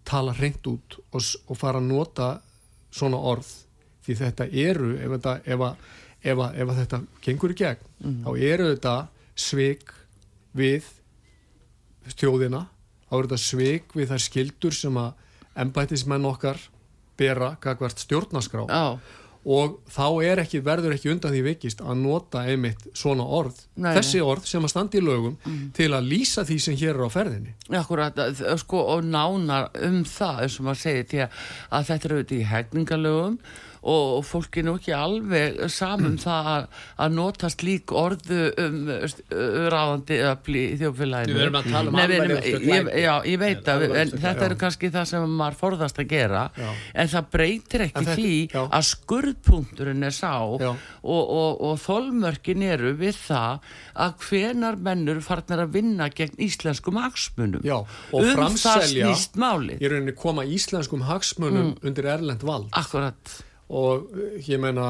[0.04, 2.30] tala hreint út og, og fara að nota
[2.94, 3.48] svona orð
[4.04, 5.94] því þetta eru ef, þetta, ef, að,
[6.24, 8.96] ef, að, ef að þetta gengur í gegn þá eru þetta
[9.36, 9.92] svik
[10.58, 10.86] við
[12.20, 12.66] þjóðina
[13.10, 15.12] þá eru þetta svik við þær skildur sem að
[15.64, 16.60] embættismenn okkar
[17.20, 18.98] bera gagvart stjórnaskrá Já,
[19.44, 23.92] og þá er ekki, verður ekki undan því vikist að nota einmitt svona orð Nei,
[23.98, 25.36] þessi orð sem að standa í lögum
[25.76, 27.52] til að lýsa því sem hér er á ferðinni.
[27.76, 31.38] Akkurat, að- sko, og nánar um það, eins og maður segir, því að,
[31.76, 33.38] að þetta er auðvitað í hegningalögum
[33.84, 36.68] og, og fólk er nú ekki alveg saman það að,
[37.06, 38.80] að nota slík orðu um
[39.74, 41.36] ráðandi öfli í þjófélaginu.
[41.36, 43.04] Við erum að tala um glæpi.
[43.04, 46.44] Já, ég veit að, þetta eru kannski það sem maður forðast að gera,
[46.94, 50.66] en það breytir ekki því að skurðpunkturinn er sá og,
[51.04, 57.64] og, og þolmörkin eru við það að hvenar mennur farnar að vinna gegn íslenskum hagsmunum.
[57.66, 62.72] Já, og um framselja í rauninni koma íslenskum hagsmunum undir erlend vald.
[62.78, 64.88] Akkurat og uh, ég meina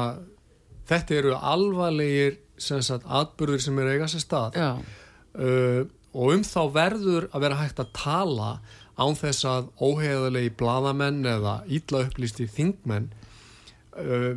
[0.88, 4.58] þetta eru alvarlegir sagt atbyrður sem er eiga sér stað.
[5.34, 5.84] Uh,
[6.14, 8.50] og um þá verður að vera hægt að tala
[8.94, 13.10] án þess að óheðalegi bladamenn eða ítla upplýsti þingmenn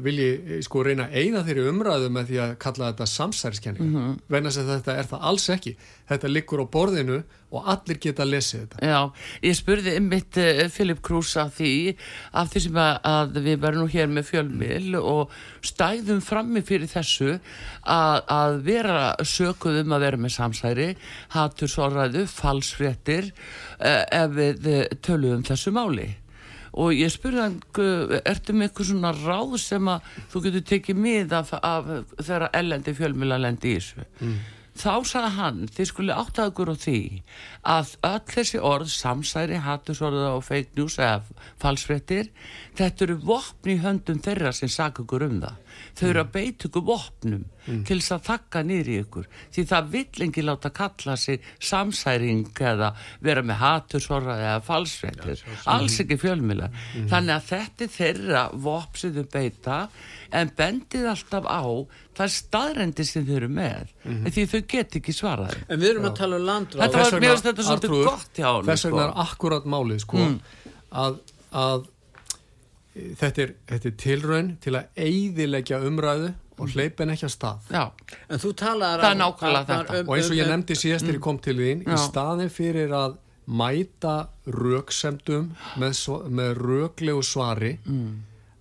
[0.05, 3.95] vilji eh, sko reyna að eina þeirri umræðu með því að kalla þetta samsæriskenninga mm.
[3.97, 4.19] -hmm.
[4.29, 5.73] venna sem þetta er það alls ekki
[6.07, 7.17] þetta liggur á borðinu
[7.47, 8.99] og allir geta að lesa þetta já
[9.47, 11.95] ég spurði uh, Filip Krús af því
[12.33, 15.33] af því sem að, að við verðum nú hér með fjölmil og
[15.65, 17.39] stæðum frammi fyrir þessu
[17.81, 20.87] að, að vera sökuð um að vera með samsæri
[21.33, 23.33] hatursorræðu, falsfréttir
[23.81, 26.11] uh, ef við uh, töluðum þessu máli
[26.77, 27.57] og ég spurði hann
[28.23, 31.89] ertu með eitthvað svona ráð sem að þú getur tekið mið af, af
[32.21, 34.05] þeirra ellendi fjölmjöla lendi í þessu?
[34.77, 36.99] Þá sagði hann þið skulle áttaða ykkur á því
[37.73, 41.23] að öll þessi orð samsæri, hattusorða og fake news eða
[41.63, 42.29] falsfréttir
[42.77, 45.66] þetta eru vopn í höndum þeirra sem saka ykkur um það
[45.97, 49.25] þau eru að beita ykkur vopnum til þess að þakka nýri ykkur.
[49.51, 52.93] Því það vill engi láta kalla sig samsæring eða
[53.25, 56.69] vera með hatursorra eða falsfrettir alls ekki fjölmila
[57.11, 59.79] þannig að þetta er þeirra vopsiðu beita
[60.31, 61.63] en bendið alltaf á
[62.17, 63.91] það staðrendi sem þau eru með.
[64.33, 67.67] Því þau get ekki svaraði En við erum að tala um landráð Þetta var- þetta
[67.67, 69.11] svolítið gott hjá honum, þess vegna sko.
[69.11, 70.25] er akkurat málið sko,
[71.03, 71.19] að,
[71.51, 71.96] að e,
[73.19, 77.67] þetta, er, þetta er tilraun til að eyðileggja umræðu og hleypa henni ekki að stað.
[77.69, 77.83] Já,
[78.33, 79.99] En þú talaðar Það er nákvæmlega þetta.
[80.07, 81.97] og eins og ég nefndi síðast þegar ég kom til þín í Já.
[82.07, 84.15] staðin fyrir að mæta
[84.51, 85.99] röksemdum með,
[86.39, 87.75] með röklegu svari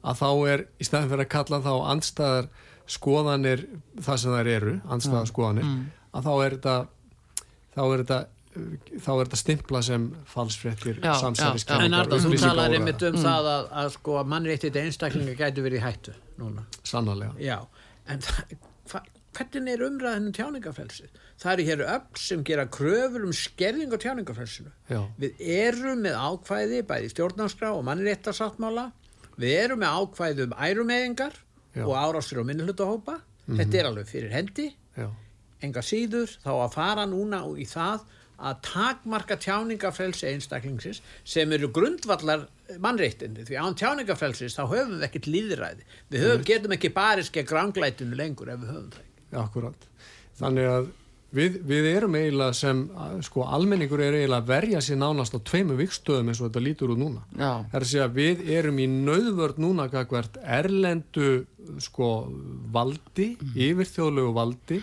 [0.06, 2.48] að þá er í staðin fyrir að kalla þá andstæðar
[2.86, 3.64] skoðanir
[4.06, 5.70] það sem þær eru, andstæðar skoðanir
[6.14, 6.76] að þá er þetta
[7.76, 8.20] þá er þetta
[8.56, 13.68] þá er þetta stimpla sem falsfrettir samsæðiskenningar En Arda, þú talar einmitt um það að,
[13.82, 16.64] að sko mannréttið einstaklinga gætu verið í hættu núna.
[16.86, 17.58] sannarlega Já,
[18.12, 18.56] en það,
[18.92, 19.02] hva,
[19.36, 21.08] hvernig er umræðinu tjáningafrelsi?
[21.36, 24.70] Það eru hér öll sem gera kröfur um skerðing á tjáningafrelsinu.
[24.88, 25.02] Já.
[25.20, 28.86] Við erum með ákvæði bæði stjórnarskrá og mannréttasáttmála.
[29.36, 31.36] Við erum með ákvæði um ærumeðingar
[31.84, 33.18] og árástur og minnhlutahópa.
[33.46, 34.70] Þetta er alveg fyrir hendi.
[34.96, 35.10] Já.
[35.64, 42.46] enga síður þá að fara núna í það að takmarka tjáningafrelsi einstaklingsins sem eru grundvallar
[42.82, 47.48] mannreittindi því án tjáningafrelsis þá höfum við ekkert líðræði við höfum, getum ekki barist gegn
[47.48, 49.88] gránglætinu lengur ef við höfum það ekki Akkurat.
[50.38, 50.88] Þannig að
[51.36, 52.82] við, við erum eiginlega sem,
[53.26, 56.92] sko, almenningur er eiginlega að verja sér nánast á tveimu vikstöðum eins og þetta lítur
[56.94, 57.24] út núna.
[57.32, 57.50] Já.
[57.72, 61.32] Það er að segja að við erum í nöðvörd núna gagvert erlendu,
[61.82, 62.12] sko,
[62.74, 64.80] valdi, yfirþjóðlegu valdi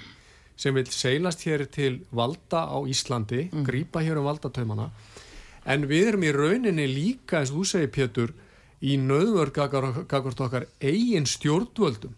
[0.55, 4.89] sem vil seilast hér til valda á Íslandi, grípa hér um valdatöymana
[5.65, 8.33] en við erum í rauninni líka, eins og þú segir Pétur,
[8.83, 9.55] í nöðvörd
[10.11, 12.15] gagvart okkar eigin stjórnvöldum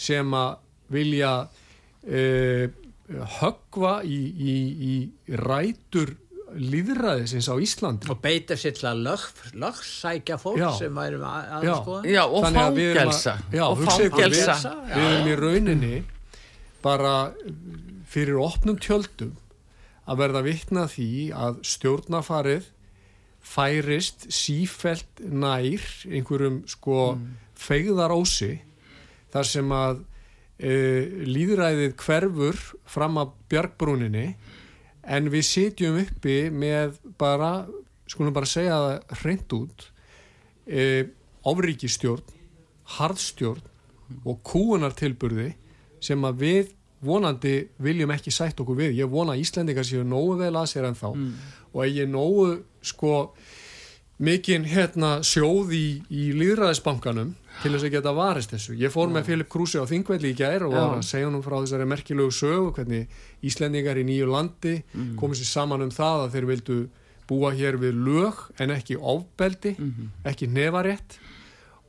[0.00, 0.54] sem að
[0.92, 2.68] vilja uh,
[3.40, 4.54] höggva í, í,
[4.88, 6.14] í rætur
[6.56, 8.08] líðræðisins á Íslandi.
[8.12, 9.24] Og beita sér til að lög,
[9.60, 10.68] lögsækja fólk Já.
[10.78, 11.56] sem væri að, Já.
[11.58, 12.02] aðskoða
[13.52, 14.74] já og fangelsa.
[14.88, 15.96] við erum í rauninni
[16.86, 17.16] bara
[18.06, 19.34] fyrir opnum tjöldum
[20.06, 22.68] að verða vitna því að stjórnafarið
[23.46, 27.26] færist sífelt nær einhverjum sko mm.
[27.58, 28.52] feigðarósi
[29.34, 30.00] þar sem að
[30.58, 30.72] e,
[31.26, 34.26] líðræðið hverfur fram að bjargbrúninni
[35.06, 37.66] en við sitjum uppi með bara,
[38.10, 39.86] skulum bara segja það hreint út
[40.66, 40.82] e,
[41.46, 42.34] ofríkistjórn
[42.96, 43.62] harðstjórn
[44.26, 45.52] og kúunartilburði
[46.06, 46.72] sem að við
[47.06, 48.96] vonandi viljum ekki sætt okkur við.
[49.02, 51.08] Ég vona að Íslendingar séu nógu vel að sér en þá
[51.76, 52.46] og að ég nógu
[52.86, 53.16] sko
[54.16, 58.76] mikinn hérna sjóð í, í líðræðisbankanum til þess að geta varist þessu.
[58.80, 61.58] Ég fór með Filip Krúsi á Þingvelli í gær og var að segja honum frá
[61.58, 63.12] þessari merkilegu sögu hvernig
[63.44, 64.78] Íslendingar í nýju landi
[65.20, 66.78] komið sér saman um það að þeir vildu
[67.28, 69.74] búa hér við lög en ekki ofbeldi,
[70.24, 71.18] ekki nefarétt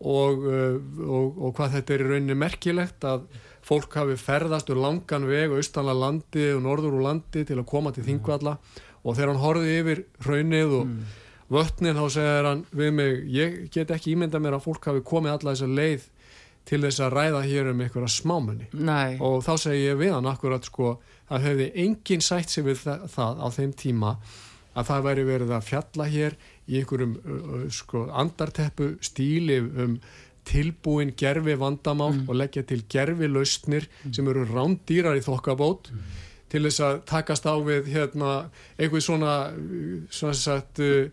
[0.01, 0.77] og, uh,
[1.07, 3.27] og, og hvað þetta er í rauninni merkilegt að
[3.67, 7.91] fólk hafi ferðast um langan veg austanlega landi og norður úr landi til að koma
[7.95, 8.57] til Þingvalla.
[9.03, 10.93] Og þegar hann horfði yfir raunnið og
[11.51, 15.37] vötnin þá segir hann við mig, ég get ekki ímynda mér að fólk hafi komið
[15.37, 16.07] alla þessa leið
[16.67, 20.27] til þess að ræða hér um einhverja smámenni Nei, og þá segi ég við hann
[20.27, 20.97] akkurat sko
[21.31, 24.13] að hefði enginn sætt sig við það, það á þeim tíma
[24.77, 29.97] að það væri verið að fjalla hér í einhverjum uh, uh, sko andarteppu stíli um
[30.47, 35.91] tilbúin gerfi vandamál og leggja til gerfi lausnir sem eru rándýrar í þokkabót
[36.51, 38.31] til þess að takast á við hérna
[38.79, 39.33] einhver svona
[40.13, 41.09] svona sagt uh,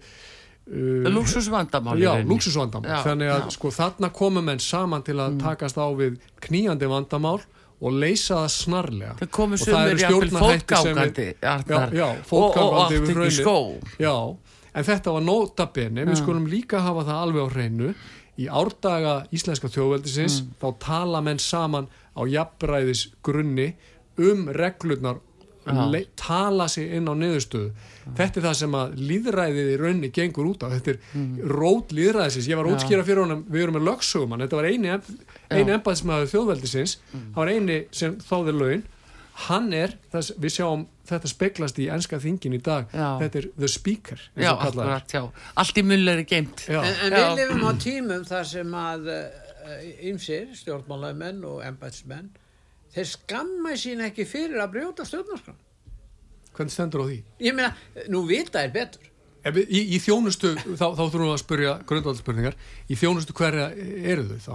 [0.70, 3.02] uh, lúksusvandamál Já, lúksusvandamál.
[3.06, 3.48] Þannig að já.
[3.48, 3.56] Mm.
[3.56, 7.40] sko þarna komum menn saman til að takast á við kníjandi vandamál
[7.84, 9.14] og leysa það snarlega.
[9.20, 11.00] Það Og það eru jafnvel stjórnarhættir sem
[11.54, 13.56] Arnar, Já, og, og yfir ekki skó
[14.00, 14.14] Já,
[14.74, 17.94] en þetta var nótabene, við skulum líka hafa það alveg á hreinu.
[18.38, 20.48] Í árdaga íslenska þjóðveldisins Mm.
[20.60, 21.86] þá tala menn saman
[22.18, 23.74] á jafnræðis grunni
[24.18, 25.20] um reglurnar
[25.90, 27.70] le- tala sig inn á niðurstöðu.
[28.16, 30.98] Þetta er það sem að líðræðið í raunni gengur út á, þetta er
[31.48, 34.90] rót líðræðisins, ég var að útskýra fyrir honum við erum með lögsugumann, þetta var eini
[35.50, 36.96] eini embæðismæður þjóðveldisins.
[37.32, 38.82] Það var eini sem þáði laun.
[39.48, 43.08] Hann er, þess, við sjáum þetta speglast í enska þingin í dag Já.
[43.22, 45.22] þetta er the speaker eins Já, akkurat, já
[45.60, 46.80] Allt í mulleri geimt Já.
[46.82, 49.10] en, en við lifum á tímum þar sem að
[50.10, 52.30] ymsir, stjórnmálamenn og embætsmenn
[52.94, 55.56] þeir skamma sín ekki fyrir að brjóta stjórnarskran
[56.54, 57.18] hvernig stendur á því?
[57.42, 57.72] ég meina,
[58.12, 59.10] nú vita er betur
[59.44, 62.54] Í, í þjónustu, þá, þá þurfum við að spyrja grundvaldspurningar,
[62.88, 64.54] í þjónustu hverja eru þau þá?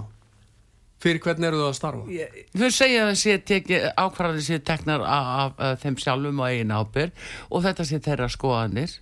[1.00, 5.04] Fyrir hvern eru það að starfa Ég- Þau segja að sé teki ákvarðanir sé teknar
[5.06, 8.98] af, af, af þeim sjálfum og eigin ábyrg og þetta sé þeirra skoðanir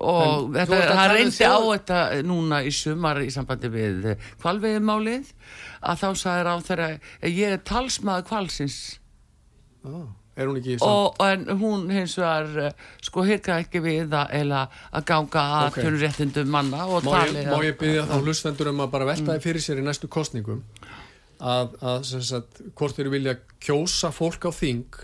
[0.00, 4.06] og En þetta, þú það um reyndi á þetta núna í sumar í sambandi við
[4.40, 5.32] kvalveiðmálið
[5.80, 6.88] að þá sagði ráð þeirra
[7.26, 8.76] ég er talsmaður kvalsins
[9.88, 10.06] ah,
[10.38, 12.74] er hún ekki samt og en hún hins vegar
[13.04, 14.62] sko hyrka ekki við að, eða
[14.94, 15.80] að ganga að Ok.
[15.82, 15.98] okay.
[16.04, 19.46] réttindum manna og má ég, má ég byggja þá hlustendur um að bara velta þið
[19.48, 20.62] fyrir sér í næstu kostningum
[21.40, 24.98] að, að sagt, hvort þeir vilja kjósa fólk á þing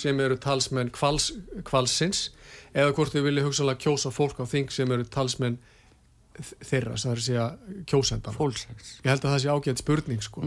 [0.00, 1.30] sem eru talsmenn kvals,
[1.68, 2.30] kvalsins
[2.72, 5.58] eða hvort þeir vilja hugsalega kjósa fólk á þing sem eru talsmenn
[6.64, 7.48] þeirra, það er að segja
[7.90, 8.94] kjósendan fólksins.
[9.04, 10.44] Ég held að það sé ágætt spurning sko.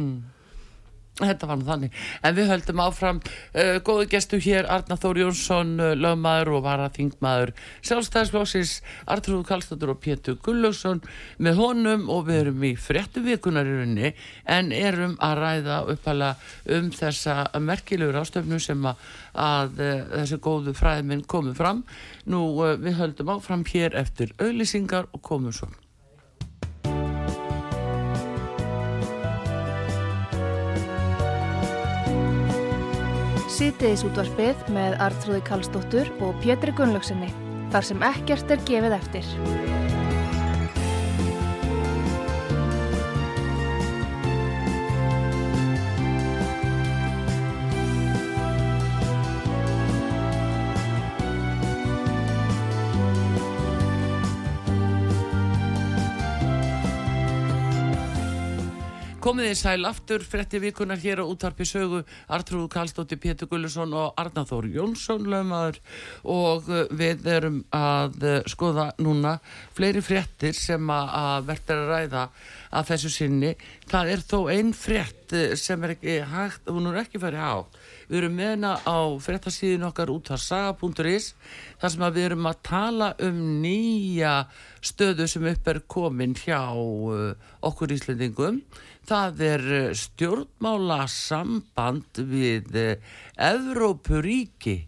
[1.16, 1.94] Þetta var nú þannig.
[2.28, 7.54] En við höldum áfram uh, góðu gestu hér Arna Þór Jónsson, uh, lögmaður og varaþingmaður
[7.88, 8.74] sjálfstæðisflóksins
[9.16, 11.00] Artrúð Kallstóttur og Pétur Gullugson
[11.40, 14.12] með honum og við erum í fréttu vikunar í rauninni
[14.58, 16.34] en erum að ræða uppala
[16.76, 19.08] um þessa merkilegur ástöfnu sem að,
[19.40, 21.86] að uh, þessi góðu fræðminn komið fram.
[22.28, 25.72] Nú við höldum áfram hér eftir auðlýsingar og komum svo.
[33.56, 37.30] Sýtiðis útvarpið með Artrúði Kallstóttur og Pétri Gunnlaugsinni.
[37.72, 39.95] Þar sem ekkert er gefið eftir.
[59.26, 64.12] Komið þið sæl aftur, frétti vikunar hér á útvarpi sögu Artrúð Kallstóttir, Pétur Gullusson og
[64.22, 65.80] Arnaþór Jónsson lögmaður
[66.30, 69.40] og uh, við erum að uh, skoða núna
[69.74, 72.28] fleiri fréttir sem að, verður að ræða
[72.70, 73.52] að þessu sinni.
[73.90, 77.58] Það er þó ein frétt uh, sem er ekki hægt, hún er ekki farið á.
[78.06, 81.32] Við erum með hana á fréttasíðin okkar út af saga.is
[81.82, 84.44] þar sem við erum að tala um nýja
[84.86, 86.60] stöðu sem upp er komin hjá
[87.66, 88.62] okkur Íslendingum.
[89.06, 94.80] Það er uh, stjórnmála samband við uh, Evrópuríki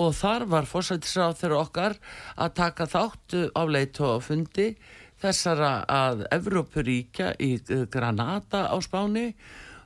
[0.00, 1.96] og þar var fórsættisráð þeirra okkar
[2.40, 4.70] að taka þátt uh, á leitofundi
[5.20, 7.56] þessara að Evrópuríkja í
[7.92, 9.34] Granada á Spáni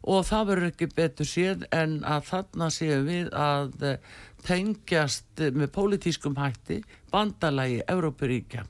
[0.05, 4.13] og það verður ekki betur séð en að þarna séum við að eh,
[4.45, 8.67] tengjast eh, með pólitískum hætti bandalagi Európaríkja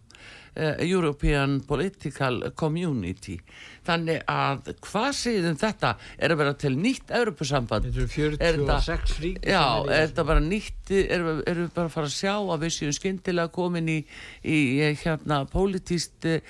[0.56, 3.36] uh, European Political Community
[3.84, 9.52] þannig að hvað séðum þetta er að vera til nýtt Európusamband Þetta eru 46 ríki
[9.52, 12.64] Já, í er þetta bara nýtt, erum við, við bara að fara að sjá að
[12.64, 13.98] við séum skyndilega komin í,
[14.46, 16.40] í eh, hérna pólitíst eh,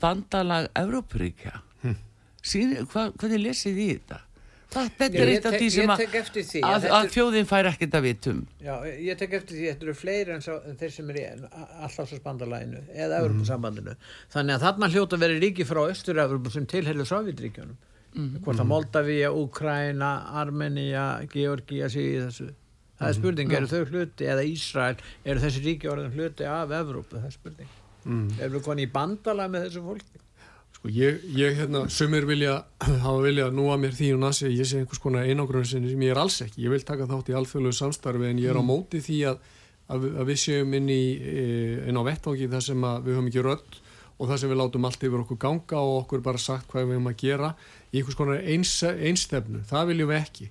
[0.00, 1.56] bandalag Evrópuríkja?
[1.84, 1.98] Hm.
[2.44, 4.22] Sín, hva, hvernig lesið þið þetta?
[4.74, 6.02] Þetta er eitt af því sem að,
[6.66, 8.40] að að, þjóðin fær ekkert að vitum.
[8.64, 8.74] Já,
[9.06, 11.24] ég tek eftir því þetta eru fleiri en, sá, en þeir sem er í
[11.86, 13.96] alltafsbandalaginu eða Evropasambandinu.
[14.34, 17.78] Þannig að þarna hljóta verið ríki frá Östur-Evropu sem tilhelur Sovjetríkjónum.
[18.14, 20.10] Hvort að Moldavíja, Úkraina,
[20.42, 22.50] Armenia, Georgia sé í þessu.
[22.94, 27.18] Það er spurning, eru þau hluti eða Ísrael, eru þessi ríki orðin hluti af Evrópu,
[27.18, 27.72] það er spurning.
[28.04, 28.28] mm.
[28.38, 29.56] Erum við konið í bandalag
[30.84, 32.58] Sko ég, ég hérna, sumir vilja
[33.06, 36.18] hafa vilja að mér því og nasi ég sé einhvers konar einangrun sem ég er
[36.20, 36.60] alls ekki.
[36.66, 39.38] Ég vil taka þátt í alþjóðlegu samstarfi en ég er á móti því að,
[39.88, 43.16] að, við- að við séum inn, í, eh, inn á vettvangi þar sem að við
[43.16, 43.80] höfum ekki rödd
[44.20, 46.98] og þar sem við látum allt yfir okkur ganga og okkur bara sagt hvað við
[46.98, 47.50] höfum að gera
[47.88, 50.50] í einhvers konar eins, einstefnu, það viljum við ekki.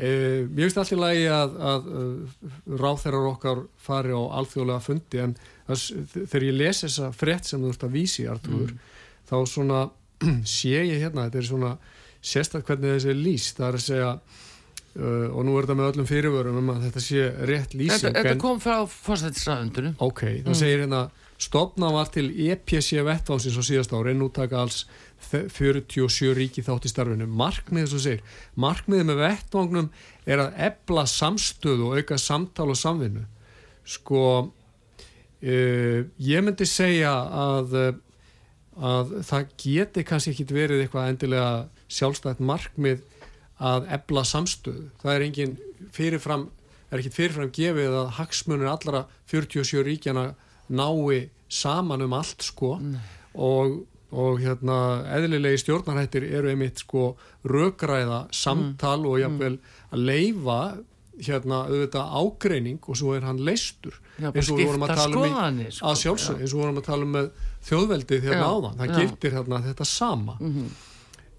[0.00, 5.34] Eh, mér finnst alltaf lægi að, að, að ráþeirar okkar fari á alþjóðlega fundi en
[5.68, 5.82] það,
[6.26, 8.72] þegar ég les þessa frétt sem þú ert að vísi Artúr,
[9.30, 9.80] þá svona
[10.58, 11.72] sé ég hérna, þetta er svona
[12.20, 13.56] sérstaklega hvernig þessi er lýst.
[13.56, 17.04] Það er að segja uh, og nú er þetta með öllum fyrirvörum um að þetta
[17.06, 19.96] sé rétt lýsing Þetta, þetta kom frá fórsættisræðundunum.
[20.02, 21.08] ok, það segir hérna
[21.40, 24.82] stopna var til EPC vettvánsins á síðast ári en nú taka alls
[25.30, 27.28] 47 ríki þátt í starfinu.
[27.28, 28.22] Markmiðið svo segir,
[28.60, 29.88] markmiðið með vettvangnum
[30.28, 33.24] er að ebla samstöðu og auka samtal og samvinnu.
[33.88, 37.14] Sko uh, ég myndi segja
[37.46, 37.90] að uh,
[38.78, 41.50] að það geti kannski ekki verið eitthvað endilega
[41.90, 43.02] sjálfstætt markmið
[43.60, 44.88] að ebla samstöðu.
[45.02, 45.56] Það er engin
[45.94, 46.46] fyrirfram,
[46.90, 50.30] er ekki fyrirfram gefið að hagsmunir allra 47 ríkjana
[50.70, 52.76] nái saman um allt sko.
[53.34, 54.78] Og, og hérna
[55.18, 57.14] eðlilegi stjórnarhættir eru einmitt sko
[57.46, 59.58] rökræða samtal og jafnvel
[59.90, 60.60] að leifa
[61.26, 65.16] hérna auðvitað ágreining og svo er hann leistur Já, eins og við vorum að tala
[65.20, 65.86] um í- sko.
[65.90, 67.30] að sjálfsög, eins og við vorum að tala um með
[67.70, 68.96] þjóðveldið hérna áðan, það já.
[69.00, 70.36] gildir hérna þetta sama.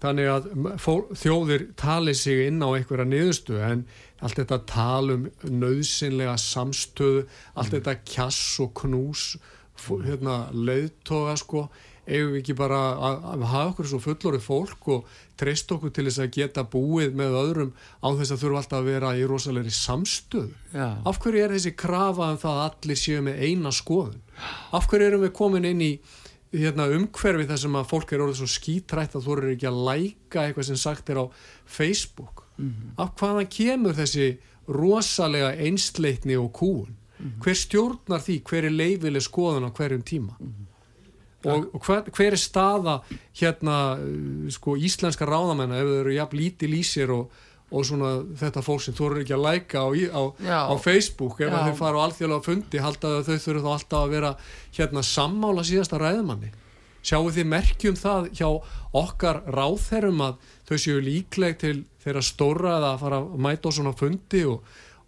[0.02, 0.46] Þannig að
[0.82, 3.84] fól, þjóðir tali sig inn á einhverja niðurstu en
[4.22, 7.24] allt þetta tal um nöðsynlega samstöðu,
[7.54, 9.36] allt þetta kjass og knús
[9.88, 11.68] hérna, leiðtoga sko
[12.06, 16.06] eigum við ekki bara að, að hafa okkur svo fullorið fólk og treyst okkur til
[16.08, 17.70] þess að geta búið með öðrum
[18.02, 20.56] á þess að þurfa alltaf að vera í rosalegri samstöðu?
[20.74, 20.88] Já.
[21.06, 24.20] af hverju er þessi krafa um það að allir séu með eina skoðun?
[24.74, 25.92] Af hverju erum við komin inn í
[26.52, 29.82] hérna, umhverfi þar sem að fólk er orðið svo skítrætt að þú eru ekki að
[29.88, 31.26] læka eitthvað sem sagt er á
[31.64, 32.42] Facebook?
[33.00, 34.26] Af hvaðan kemur þessi
[34.68, 36.98] rosalega einsleitni og kúun
[37.42, 38.40] hver stjórnar því?
[38.42, 40.34] Hver er leifileg skoðun á hverjum tíma
[41.46, 42.98] og, og hver, hver er staða
[43.38, 47.30] hérna uh, sko íslenska ráðamenn ef þau eru jafn lítið lýsir og,
[47.72, 50.58] og svona þetta fólk sem þú eru ekki að læka á, í- á, Já.
[50.68, 54.12] á Facebook ef þau fara á alþjóðlega fundi halda að þau þurfu þá alltaf að
[54.18, 54.32] vera
[54.76, 56.50] hérna sammála síðasta ræðumanni?
[57.02, 58.46] Sjáu þið merkjum það hjá
[58.94, 60.36] okkar ráðherrum að
[60.68, 61.74] þau séu líkleg til
[62.04, 64.60] þeirra stóra að fara að mæta á svona fundi og,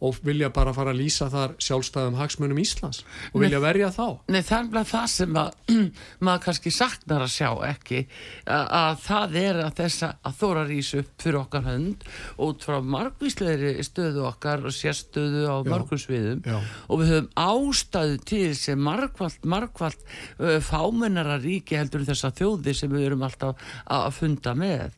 [0.04, 3.02] og vilja bara fara að lýsa þar sjálfstæðum hagsmunum Íslands
[3.32, 4.06] og vilja verja þá.
[4.30, 5.74] Nei, það er það sem að
[6.24, 8.04] maður kannski saknar að sjá ekki
[8.44, 12.06] að, að það er að þessa að þóra rís upp fyrir okkar hönd
[12.46, 15.70] út frá margvíslegri stöðu okkar og sérstöðu á Já.
[15.72, 16.44] mörgum sviðum.
[16.88, 20.00] Og við höfum ástæðu til sem margvalt, margvalt
[20.38, 23.58] uh, fámennara ríki heldur en þessa þjóði sem við erum alltaf
[23.90, 24.94] að að funda með.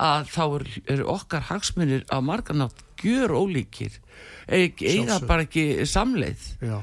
[0.00, 3.92] Að þá eru er okkar hagsmunir á margarnátt gjör ólíkir
[5.06, 5.26] Sjálfsögðu.
[5.26, 6.76] bara ekki samleið Já.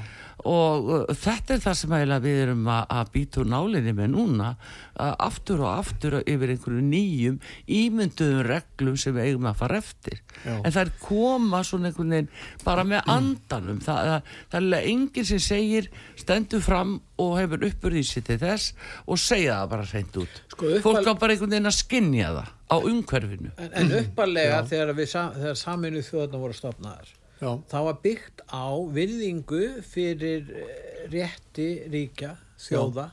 [0.46, 4.50] Og uh, þetta er það sem við erum að, að býta úr nálinni með núna
[4.98, 7.36] aftur og aftur yfir einhverju nýjum
[7.70, 10.16] ímynduðum reglum sem við eigum að fara eftir.
[10.44, 10.56] Já.
[10.58, 12.30] en það er koma svona einhvern veginn
[12.64, 13.78] bara með andanum.
[13.84, 18.72] Það, það, það er enginn sem segir stendur fram og hefur uppurðið sér til þess
[19.06, 20.42] og segja það bara hreint út.
[20.54, 23.54] Sko, uppal- fólk á bara einhvern veginn að skinja það á umhverfinu.
[23.58, 27.52] En, en uppalega þegar, við, sa- þegar saminu þjóðna voru stopnaðar Já.
[27.70, 28.66] það var byggt á
[28.96, 33.08] virðingu fyrir eh, rétti ríkja, þjóða.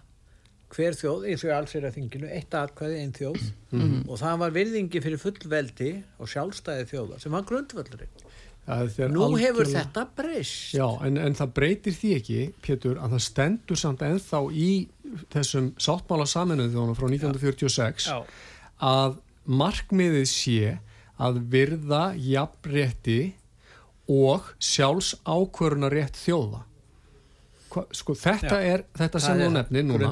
[0.76, 3.43] Hver þjóð, eins og í alls er að þinginu eitt atkvæði, einn þjóð.
[4.09, 8.23] Og það var virðingi fyrir fullveldi og sjálfstæði þjóða sem var grundvöldurinn
[8.65, 10.73] nú hefur algjörlega- þetta breyst.
[10.73, 14.69] Já, en, en það breytir því ekki, Pétur, að það stendur samt ennþá í
[15.36, 18.17] þessum sáttmála saminuð þjóðana frá 1946 Já.
[18.82, 20.80] að markmiðið sé
[21.21, 23.19] að virða jafnrétti
[24.12, 26.64] og sjálfs ákvörunarétt þjóða.
[27.76, 28.68] Hva, sko, þetta Já.
[28.72, 30.12] er þetta sem þú er nefnir núna.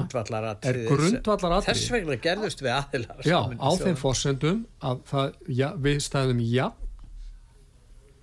[0.68, 1.68] er grundvallaratriði.
[1.70, 6.84] þess vegna gerðust við aðilar Já, á þeim fórsendum að það, ja, við stæðum jafn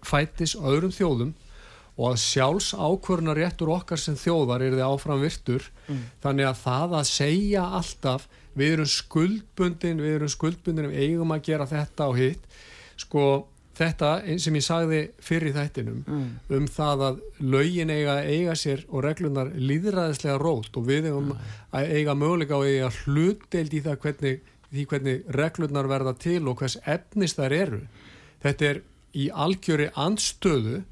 [0.05, 1.33] fætis öðrum þjóðum
[1.97, 5.65] og að sjálfs ákvörna réttur okkar sem þjóðar er þið áfram virtur
[6.23, 11.43] þannig að það að segja alltaf við erum skuldbundin við erum skuldbundin við eigum að
[11.49, 12.45] gera þetta og hitt
[12.97, 13.25] sko
[13.77, 14.11] þetta
[14.41, 16.03] sem ég sagði fyrir þættinum
[16.57, 21.33] um það að lögin eiga, eiga sér og reglunar líðræðislega rót og við eigum
[21.71, 24.41] að eiga möguleika að eiga hlutdeild í það hvernig,
[24.71, 27.81] því hvernig reglunar verða til og hvers efnis þær eru.
[28.43, 28.81] Þetta er
[29.15, 30.83] í algjöri andstöðu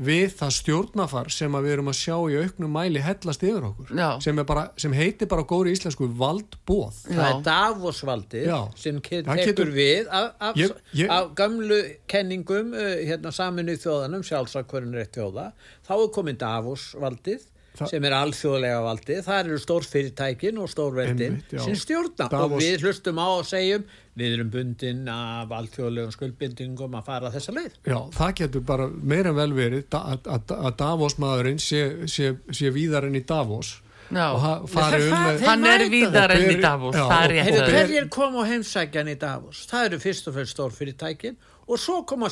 [0.00, 3.92] við það stjórnafar sem að við erum að sjá í auknum mæli hellast yfir okkur
[4.24, 6.98] sem, er bara, sem heitir bara góri íslensku valdbóð.
[7.06, 8.58] Það er Davosvaldið Já.
[8.76, 11.78] sem tekur getur- við af, af, Ég- ég- af gamlu
[12.10, 15.52] kenningum uh, hérna, saminu þjóðanum, sjálfsakvörun rétt þjóða.
[15.86, 19.20] Þá er komin Davosvaldið Þa- sem er alþjóðlega valdið.
[19.26, 23.84] Það eru stórfyrirtækin og stórveldin sem stjórna og Davos- við hlustum á og segjum
[24.16, 27.72] við erum bundin af alþjóðlegum skuldbindingum að fara þessa leið.
[27.84, 32.36] Já, það getur bara meira en vel verið að, að, að Davos maðurinn sé, sé,
[32.54, 33.80] sé víðar enn í Davos
[34.12, 34.30] Já.
[34.36, 37.10] og um hann er víðar enn í Og Davos er og-
[37.64, 39.66] og- hverjir kom á heimsækjan í Davos?
[39.66, 41.36] Það eru fyrst og fyrst stórfyrirtækin
[41.66, 42.28] og svo koma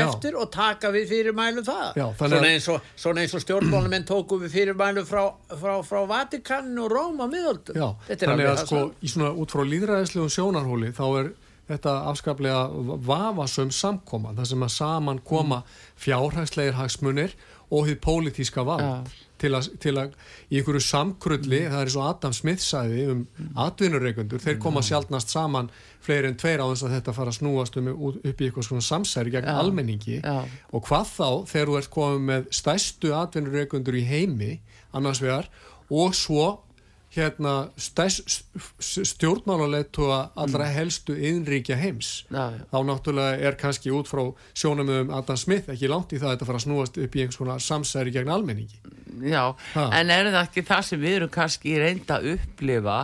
[0.00, 0.08] Já.
[0.08, 1.94] eftir og taka við fyrirmælu það.
[2.00, 5.24] Já, svona, eins og, svona eins og stjórnmálamenn tóku við fyrirmælu frá,
[5.60, 7.78] frá, frá Vatikan og Róm á miðöldum.
[8.08, 11.32] Þannig að það sko í svona út frá líðræðislegum sjónarhóli þá er
[11.70, 12.64] þetta afskaplega
[13.06, 15.62] vafasum samkoma þar sem að saman koma
[15.96, 17.36] fjárhagslegir hagsmunir
[17.72, 19.22] og því pólitíska vald Já.
[19.44, 20.14] Til að, til að
[20.48, 23.24] í einhverju samkrulli, það er eins og Adam Smith sagði um
[23.64, 25.70] atvinnureikundur, þeir koma sjálfnast saman
[26.04, 28.84] fleiri en tveir á þess að þetta fara að snúast um, upp í eitthvað svona
[28.88, 29.56] samsæri gegn Já.
[29.62, 30.36] almenningi Já.
[30.72, 34.52] og hvað þá þegar þú ert komið með stærstu atvinnureikundur í heimi
[34.94, 35.50] annars vegar
[35.92, 36.48] og svo
[37.16, 37.54] hérna
[39.04, 42.60] stjórnmáluleitua allra helstu innríkja heims Já, já.
[42.72, 44.22] þá náttúrulega er kannski út frá
[44.56, 47.24] sjónum um Adam Smith ekki langt í það að þetta fara að snúast upp í
[47.24, 48.80] einhvers konar samsæri gegn almenningi
[49.30, 49.84] Já, Ha.
[49.94, 52.96] en er það ekki það sem við erum kannski reynda að upplifa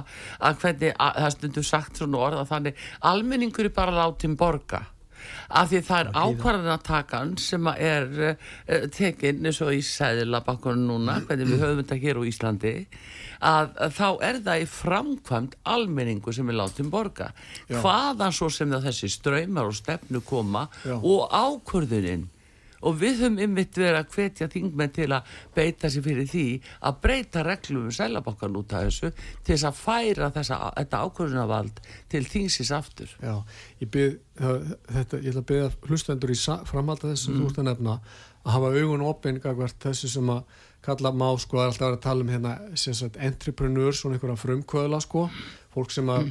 [0.43, 2.81] að hvernig, að, það stundur sagt svona orða þannig,
[3.13, 4.83] almenningur er bara látin borga
[5.49, 11.51] af því það er ákvarðanatakan sem er uh, tekin eins og í sæðilabakkunum núna, hvernig
[11.51, 12.75] við höfum þetta hér á Íslandi
[13.41, 17.31] að, að þá er það í framkvæmt almenningu sem er látin borga
[17.69, 17.79] Já.
[17.81, 20.97] hvaðan svo sem það þessi ströymar og stefnu koma Já.
[20.99, 22.29] og ákvörðunin
[22.81, 26.45] og við höfum ymmit verið að hvetja þingmenn til að beita sér fyrir því
[26.89, 31.81] að breyta reglum um sælabokkan út af þessu til þess að færa þessa, þetta ákvörðunavald
[32.09, 33.13] til þingsins aftur.
[33.21, 33.37] Já,
[33.83, 37.51] ég byrð þetta, ég ætla að byrða hlustendur í sa- framhald af þessu sem þú
[37.51, 38.01] ert að nefna
[38.41, 40.43] að hafa augun opinn gagvart þessu sem að
[40.81, 43.93] kalla má sko, það er alltaf að vera að tala um hérna sem sagt entrepreneur,
[43.93, 45.27] svona einhverja frumkvöðla sko,
[45.75, 46.31] fólk sem að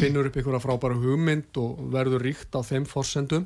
[0.00, 3.44] finnur upp einhverja frábæra hugmynd og verður ríkt á þeim forsendum.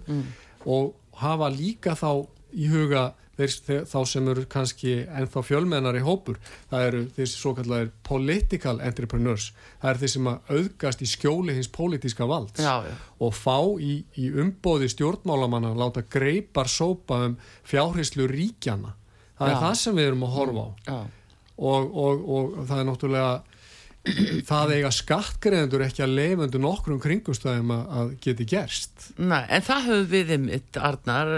[0.70, 2.08] Og hafa líka þá
[2.54, 3.04] í huga
[3.34, 6.38] þeir, þá sem eru kannski ennþá fjölmennari hópur.
[6.70, 9.48] Það eru þessi svo kallar political entrepreneurs.
[9.82, 12.94] Það eru þeir sem að auðgast í skjóli hins pólitíska valds Já, já.
[13.18, 18.94] og fá í, í umbóði stjórnmálamanna láta greipar sópa um fjárhislu ríkjana
[19.38, 19.60] það er Já.
[19.64, 20.70] það sem við erum að horfa á.
[20.86, 20.98] Já,
[21.58, 23.32] og, og, og það er náttúrulega
[24.44, 29.06] það eiga skattgreðendur ekki að leifundu nokkrum kringumstæðum að, að geti gerst.
[29.16, 31.30] Nei, en það höfum við einmitt, Arnar,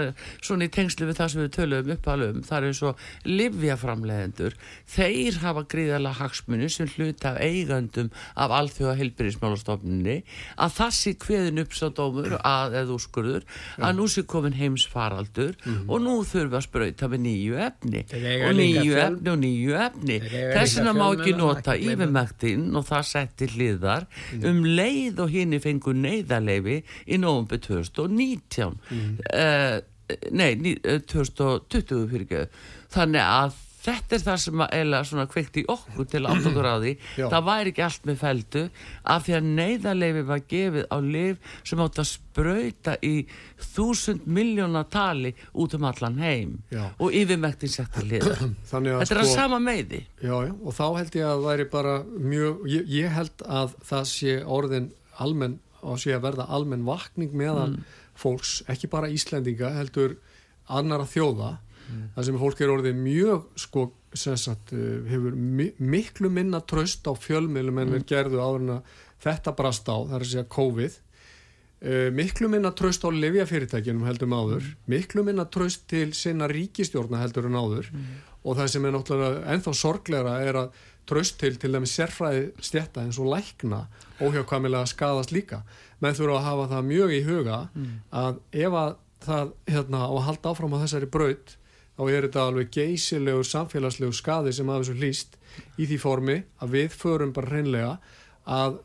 [0.43, 4.57] svona í tengslu við það sem við töluðum uppalum, það er eins og livjaframlegendur,
[4.97, 10.17] þeir hafa gríðarlega hagsmunni sem hluta af eigandum af alþjóða heilbyrðismálastofninni,
[10.59, 13.47] að það sé kveðin upp sá dómur að, eða úrskurður,
[13.79, 15.55] að nú sé komin heims faraldur
[15.87, 18.03] og nú þurfum við að sprauta með nýju efni.
[18.47, 20.19] Og nýju efni og nýju efni.
[20.27, 20.75] Þess
[22.57, 24.05] yfirmæktin og það setti hliðar.
[24.43, 29.17] Um leið og hinn fengu neyðarleifi í nóvumbi 2019 mm.
[30.31, 32.43] nei, ní- eh, 2020 fyrir ekki
[32.93, 33.55] þannig að
[33.87, 36.93] þetta er það sem að eila svona kveikt í okkur til átt okkur á því
[37.17, 37.25] Já.
[37.31, 38.63] það væri ekki allt með feldu
[39.15, 43.13] af því að neyðarleifi var gefið á lif sem átt að sprauta í
[43.73, 46.83] þúsund miljóna tali út um allan heim Já.
[46.99, 51.15] og yfirmæktin Þannig að þetta er að sko- sama meiði Já, já, og þá held
[51.19, 54.91] ég að það væri bara mjög, ég, ég held að það sé orðin
[55.23, 57.79] almenn og sé að verða almenn vakning meðan
[58.17, 60.17] fólks, ekki bara Íslendinga heldur
[60.73, 61.53] annara þjóða
[62.15, 67.13] það sem fólk er orðið mjög sko, sagt, uh, hefur mi miklu minna tröst á
[67.13, 68.07] fjölmiðlum en mm.
[68.09, 68.79] gerðu áður
[69.23, 70.97] þetta brast á, það er að segja COVID.
[71.77, 77.21] Uh, miklu minna tröst á lifjafyrirtækjunum heldur en áður, miklu minna tröst til sinna ríkistjórna
[77.21, 77.91] heldur en áður.
[78.47, 83.03] Og það sem er náttúrulega ennþá sorglegra er að tröst til til dæmis sérfræði stjætta
[83.05, 83.85] eins og lækna
[84.19, 85.63] óhjákvæmilega skadast líka.
[86.03, 87.59] Menn þurfa að hafa það mjög í huga
[88.11, 91.56] að ef að það hérna, á að halda áfram á þessari braut
[91.97, 95.37] þá er þetta alveg geysilegur samfélagslegu skadi sem að þessu hlýst
[95.81, 97.93] í því formi að við förum bara hreinlega
[98.47, 98.79] að,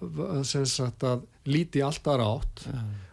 [0.44, 2.64] sagt, að líti alltaf rátt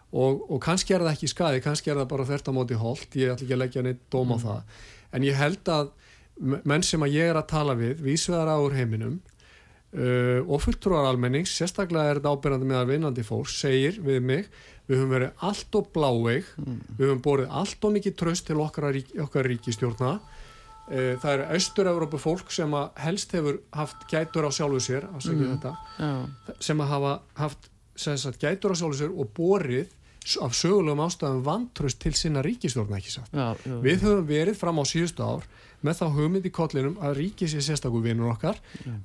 [0.10, 3.18] og, og kannski er það ekki skadi, kannski er það bara þert á móti holt,
[3.20, 4.78] ég ætla ekki að leggja neitt dóm á það,
[5.14, 5.92] en ég held að
[6.40, 11.10] menn sem að ég er að tala við vísveðar á úr heiminum uh, og fulltrúar
[11.10, 14.50] almennings, sérstaklega er þetta ábyrjandi með að vinnandi fólk, segir við mig,
[14.90, 16.48] við höfum verið allt og bláveig
[16.98, 21.46] við höfum borið allt og mikið tröst til okkar, rík, okkar ríkistjórna uh, það eru
[21.56, 26.12] austur-Európu fólk sem að helst hefur haft gætur á sjálfu sér, afsækja þetta Já.
[26.60, 27.14] sem að hafa
[27.44, 27.70] haft
[28.00, 29.88] sagt, gætur á sjálfu sér og borið
[30.26, 33.30] s- af sögulegum ástæðum vantröst til sinna ríkistjórna ekki satt.
[33.34, 33.76] Já, já.
[33.86, 35.46] Við höfum verið fram á síðustu ár
[35.86, 38.58] með þá hugmynd í kollinum að ríki sé sérstakur vinnur okkar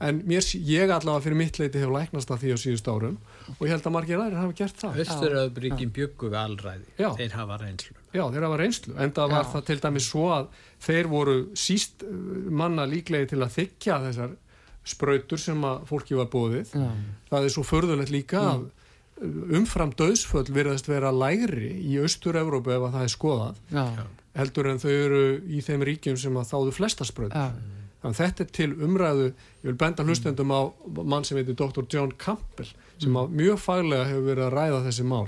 [0.03, 3.18] en mér, ég allavega fyrir mitt leiti hefur læknast að því á síðustu árum
[3.55, 5.03] og ég held að margir aðrir hafa gert það.
[5.05, 7.11] Östuröðbríkin byggu við allræði Já.
[7.18, 9.51] þeir hafa reynslu Já, þeir hafa reynslu, en það var Já.
[9.53, 10.49] það til dæmis svo að
[10.87, 12.14] þeir voru síst uh,
[12.62, 14.35] manna líklegi til að þykja þessar
[14.85, 16.75] sprautur sem að fólki var bóðið.
[16.77, 16.91] Já.
[17.31, 22.87] Það er svo förðulegt líka að uh, umfram döðsföll virðast vera lægri í Austur-Európu ef
[22.87, 23.87] að það er skoðað Já.
[24.35, 27.39] Heldur en þau eru í þeim ríkjum sem að þáðu flesta sprautur.
[27.39, 27.80] Já.
[28.05, 30.61] Þannig þetta er til umræðu, ég vil benda hlustendum á
[31.09, 31.87] mann sem heitir Dr.
[31.89, 32.68] John Campbell
[33.01, 35.26] sem að mjög faglega hefur verið að ræða þessi mál.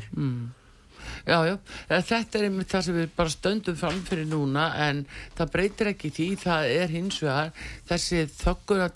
[1.27, 1.57] Já, já,
[1.89, 5.05] Eh, þetta er einmitt það sem við bara stöndum fram fyrir núna en
[5.39, 7.53] það breytir ekki því, það er hins vegar
[7.89, 8.89] þessi þögguna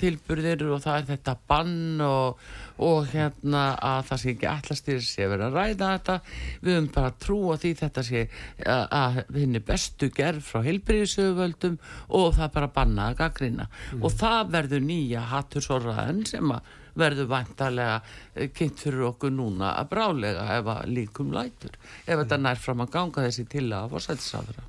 [0.74, 2.40] og það er þetta bann og,
[2.80, 6.16] og hérna að það sé ekki allastýr sé verið að ræða þetta
[6.62, 8.22] við höfum bara trú á því þetta sé
[8.64, 11.78] að, að henni bestu gerð frá heilbríðisöguvöldum
[12.20, 14.04] og það bara banna að gaggrina mm.
[14.04, 18.00] og það verður nýja hattursorraðan sem að verður vantarlega
[18.34, 22.22] eh, kynnt fyrir okkur núna að brálega ef að líkum lætur ef mm.
[22.22, 24.64] þetta nær fram að ganga þessi til að fórsættisáðra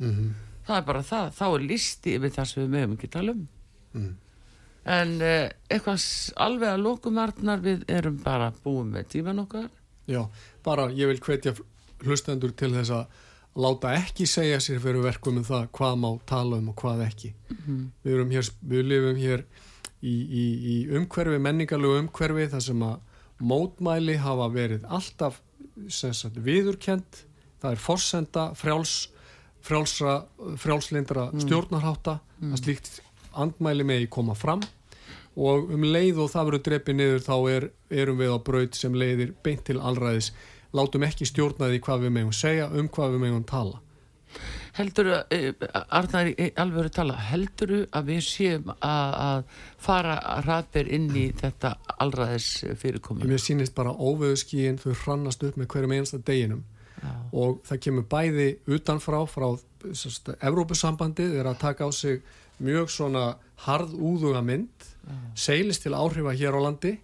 [0.00, 0.32] mm -hmm.
[0.66, 3.46] það er bara það, þá er listi yfir það sem við mögum ekki tala um
[3.92, 4.12] mm.
[4.84, 6.06] En eh, eitthvað
[6.40, 9.68] alveg að lókumartnar við erum bara búin með tíman okkar
[10.10, 10.24] Já,
[10.64, 11.54] bara ég vil hvetja
[12.04, 16.60] hlustendur til þess að láta ekki segja sér fyrir verkum um það hvað má tala
[16.62, 17.84] um og hvað ekki -hmm.
[18.04, 19.44] við, hér, við lifum hér
[20.00, 22.98] í, í, í umhverfi, menningarlegu umhverfi þar sem að
[23.40, 25.40] mótmæli hafa verið alltaf
[25.88, 27.24] sagt, viðurkend,
[27.60, 29.10] það er forsenda frjáls,
[29.64, 30.16] frjálsra,
[30.60, 31.44] frjálslindra mm.
[31.44, 32.52] stjórnarháta mm.
[32.52, 33.00] að slíkt
[33.34, 34.62] andmæli megi koma fram
[35.36, 37.68] og um leið og það verður drepið niður þá er,
[38.02, 40.32] erum við á braut sem leiðir beint til allræðis
[40.76, 43.80] látum ekki stjórnaði hvað við megum segja um hvað við megum tala
[44.76, 45.52] heldur að, eh,
[45.90, 46.30] Arnar
[46.62, 49.44] alveg tala, heldur að við séum að, að
[49.82, 50.16] fara
[50.46, 53.30] ræðber inn í þetta allraðis fyrirkominu?
[53.30, 56.62] Mér sýnist bara óveðuskíin þau hrannast upp með hverjum einasta deginum
[57.00, 57.10] Já.
[57.32, 59.48] og það kemur bæði utanfrá frá
[59.80, 62.20] Evrópusambandið er að taka á sig
[62.60, 63.24] mjög svona
[63.66, 64.90] harðúðuga mynd
[65.38, 66.98] seilist til áhrifa hér á landi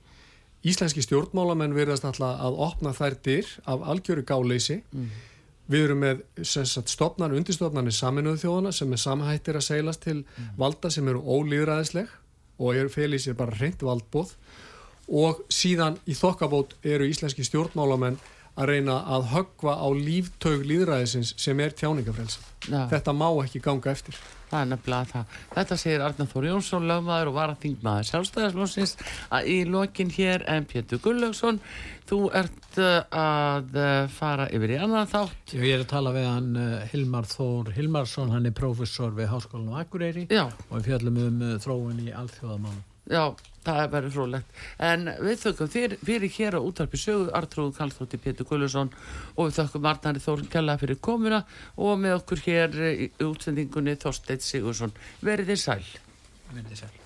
[0.66, 5.08] Íslenski stjórnmálamenn verðast alltaf að opna þær dyr af algjöru gáleysi mm.
[5.66, 6.20] Við erum með
[6.86, 10.52] stofnan, undirstofnanir saminuðu þjóðana sem er samhættir að seilast til mm.
[10.60, 12.12] valda sem eru ólýðræðisleg
[12.62, 14.36] og er felið sér bara reynd valdbóð
[15.06, 18.18] og síðan í þokkabót eru íslenski stjórnmálamenn
[18.56, 22.40] að reyna að höggva á líftaug líðræðisins sem er tjáningafrelsa.
[22.90, 24.16] Þetta má ekki ganga eftir.
[24.46, 25.36] Það er nefnilega það.
[25.56, 28.96] Þetta segir Arnar Þór Jónsson, lögmaður og varaþingmaður sjálfstæðarslósins
[29.42, 31.60] í lokin hér en Pétur Gullaugsson
[32.06, 35.56] þú ert uh, að uh, fara yfir í annan þátt.
[35.56, 39.72] Ég er að tala við hann uh, Hilmar Þór Hilmarsson, hann er prófessor við Háskólan
[39.74, 40.44] og Akureyri Já.
[40.46, 42.84] og við fjallum um þróun í alþjóðamánu.
[43.10, 43.24] Já,
[43.66, 44.60] það er verið frólægt
[44.90, 48.92] en við þökkum fyrir, fyrir hér á útarpi sögu Artrúð Kallþótti Pétur Gullusson
[49.36, 51.42] og við þökkum Arnari Þórn Kjalla fyrir komuna
[51.76, 54.94] og með okkur hér í útsendingunni Þorsteit Sigursson
[55.24, 55.82] Verðið sæl.
[56.52, 57.05] Verðið sæl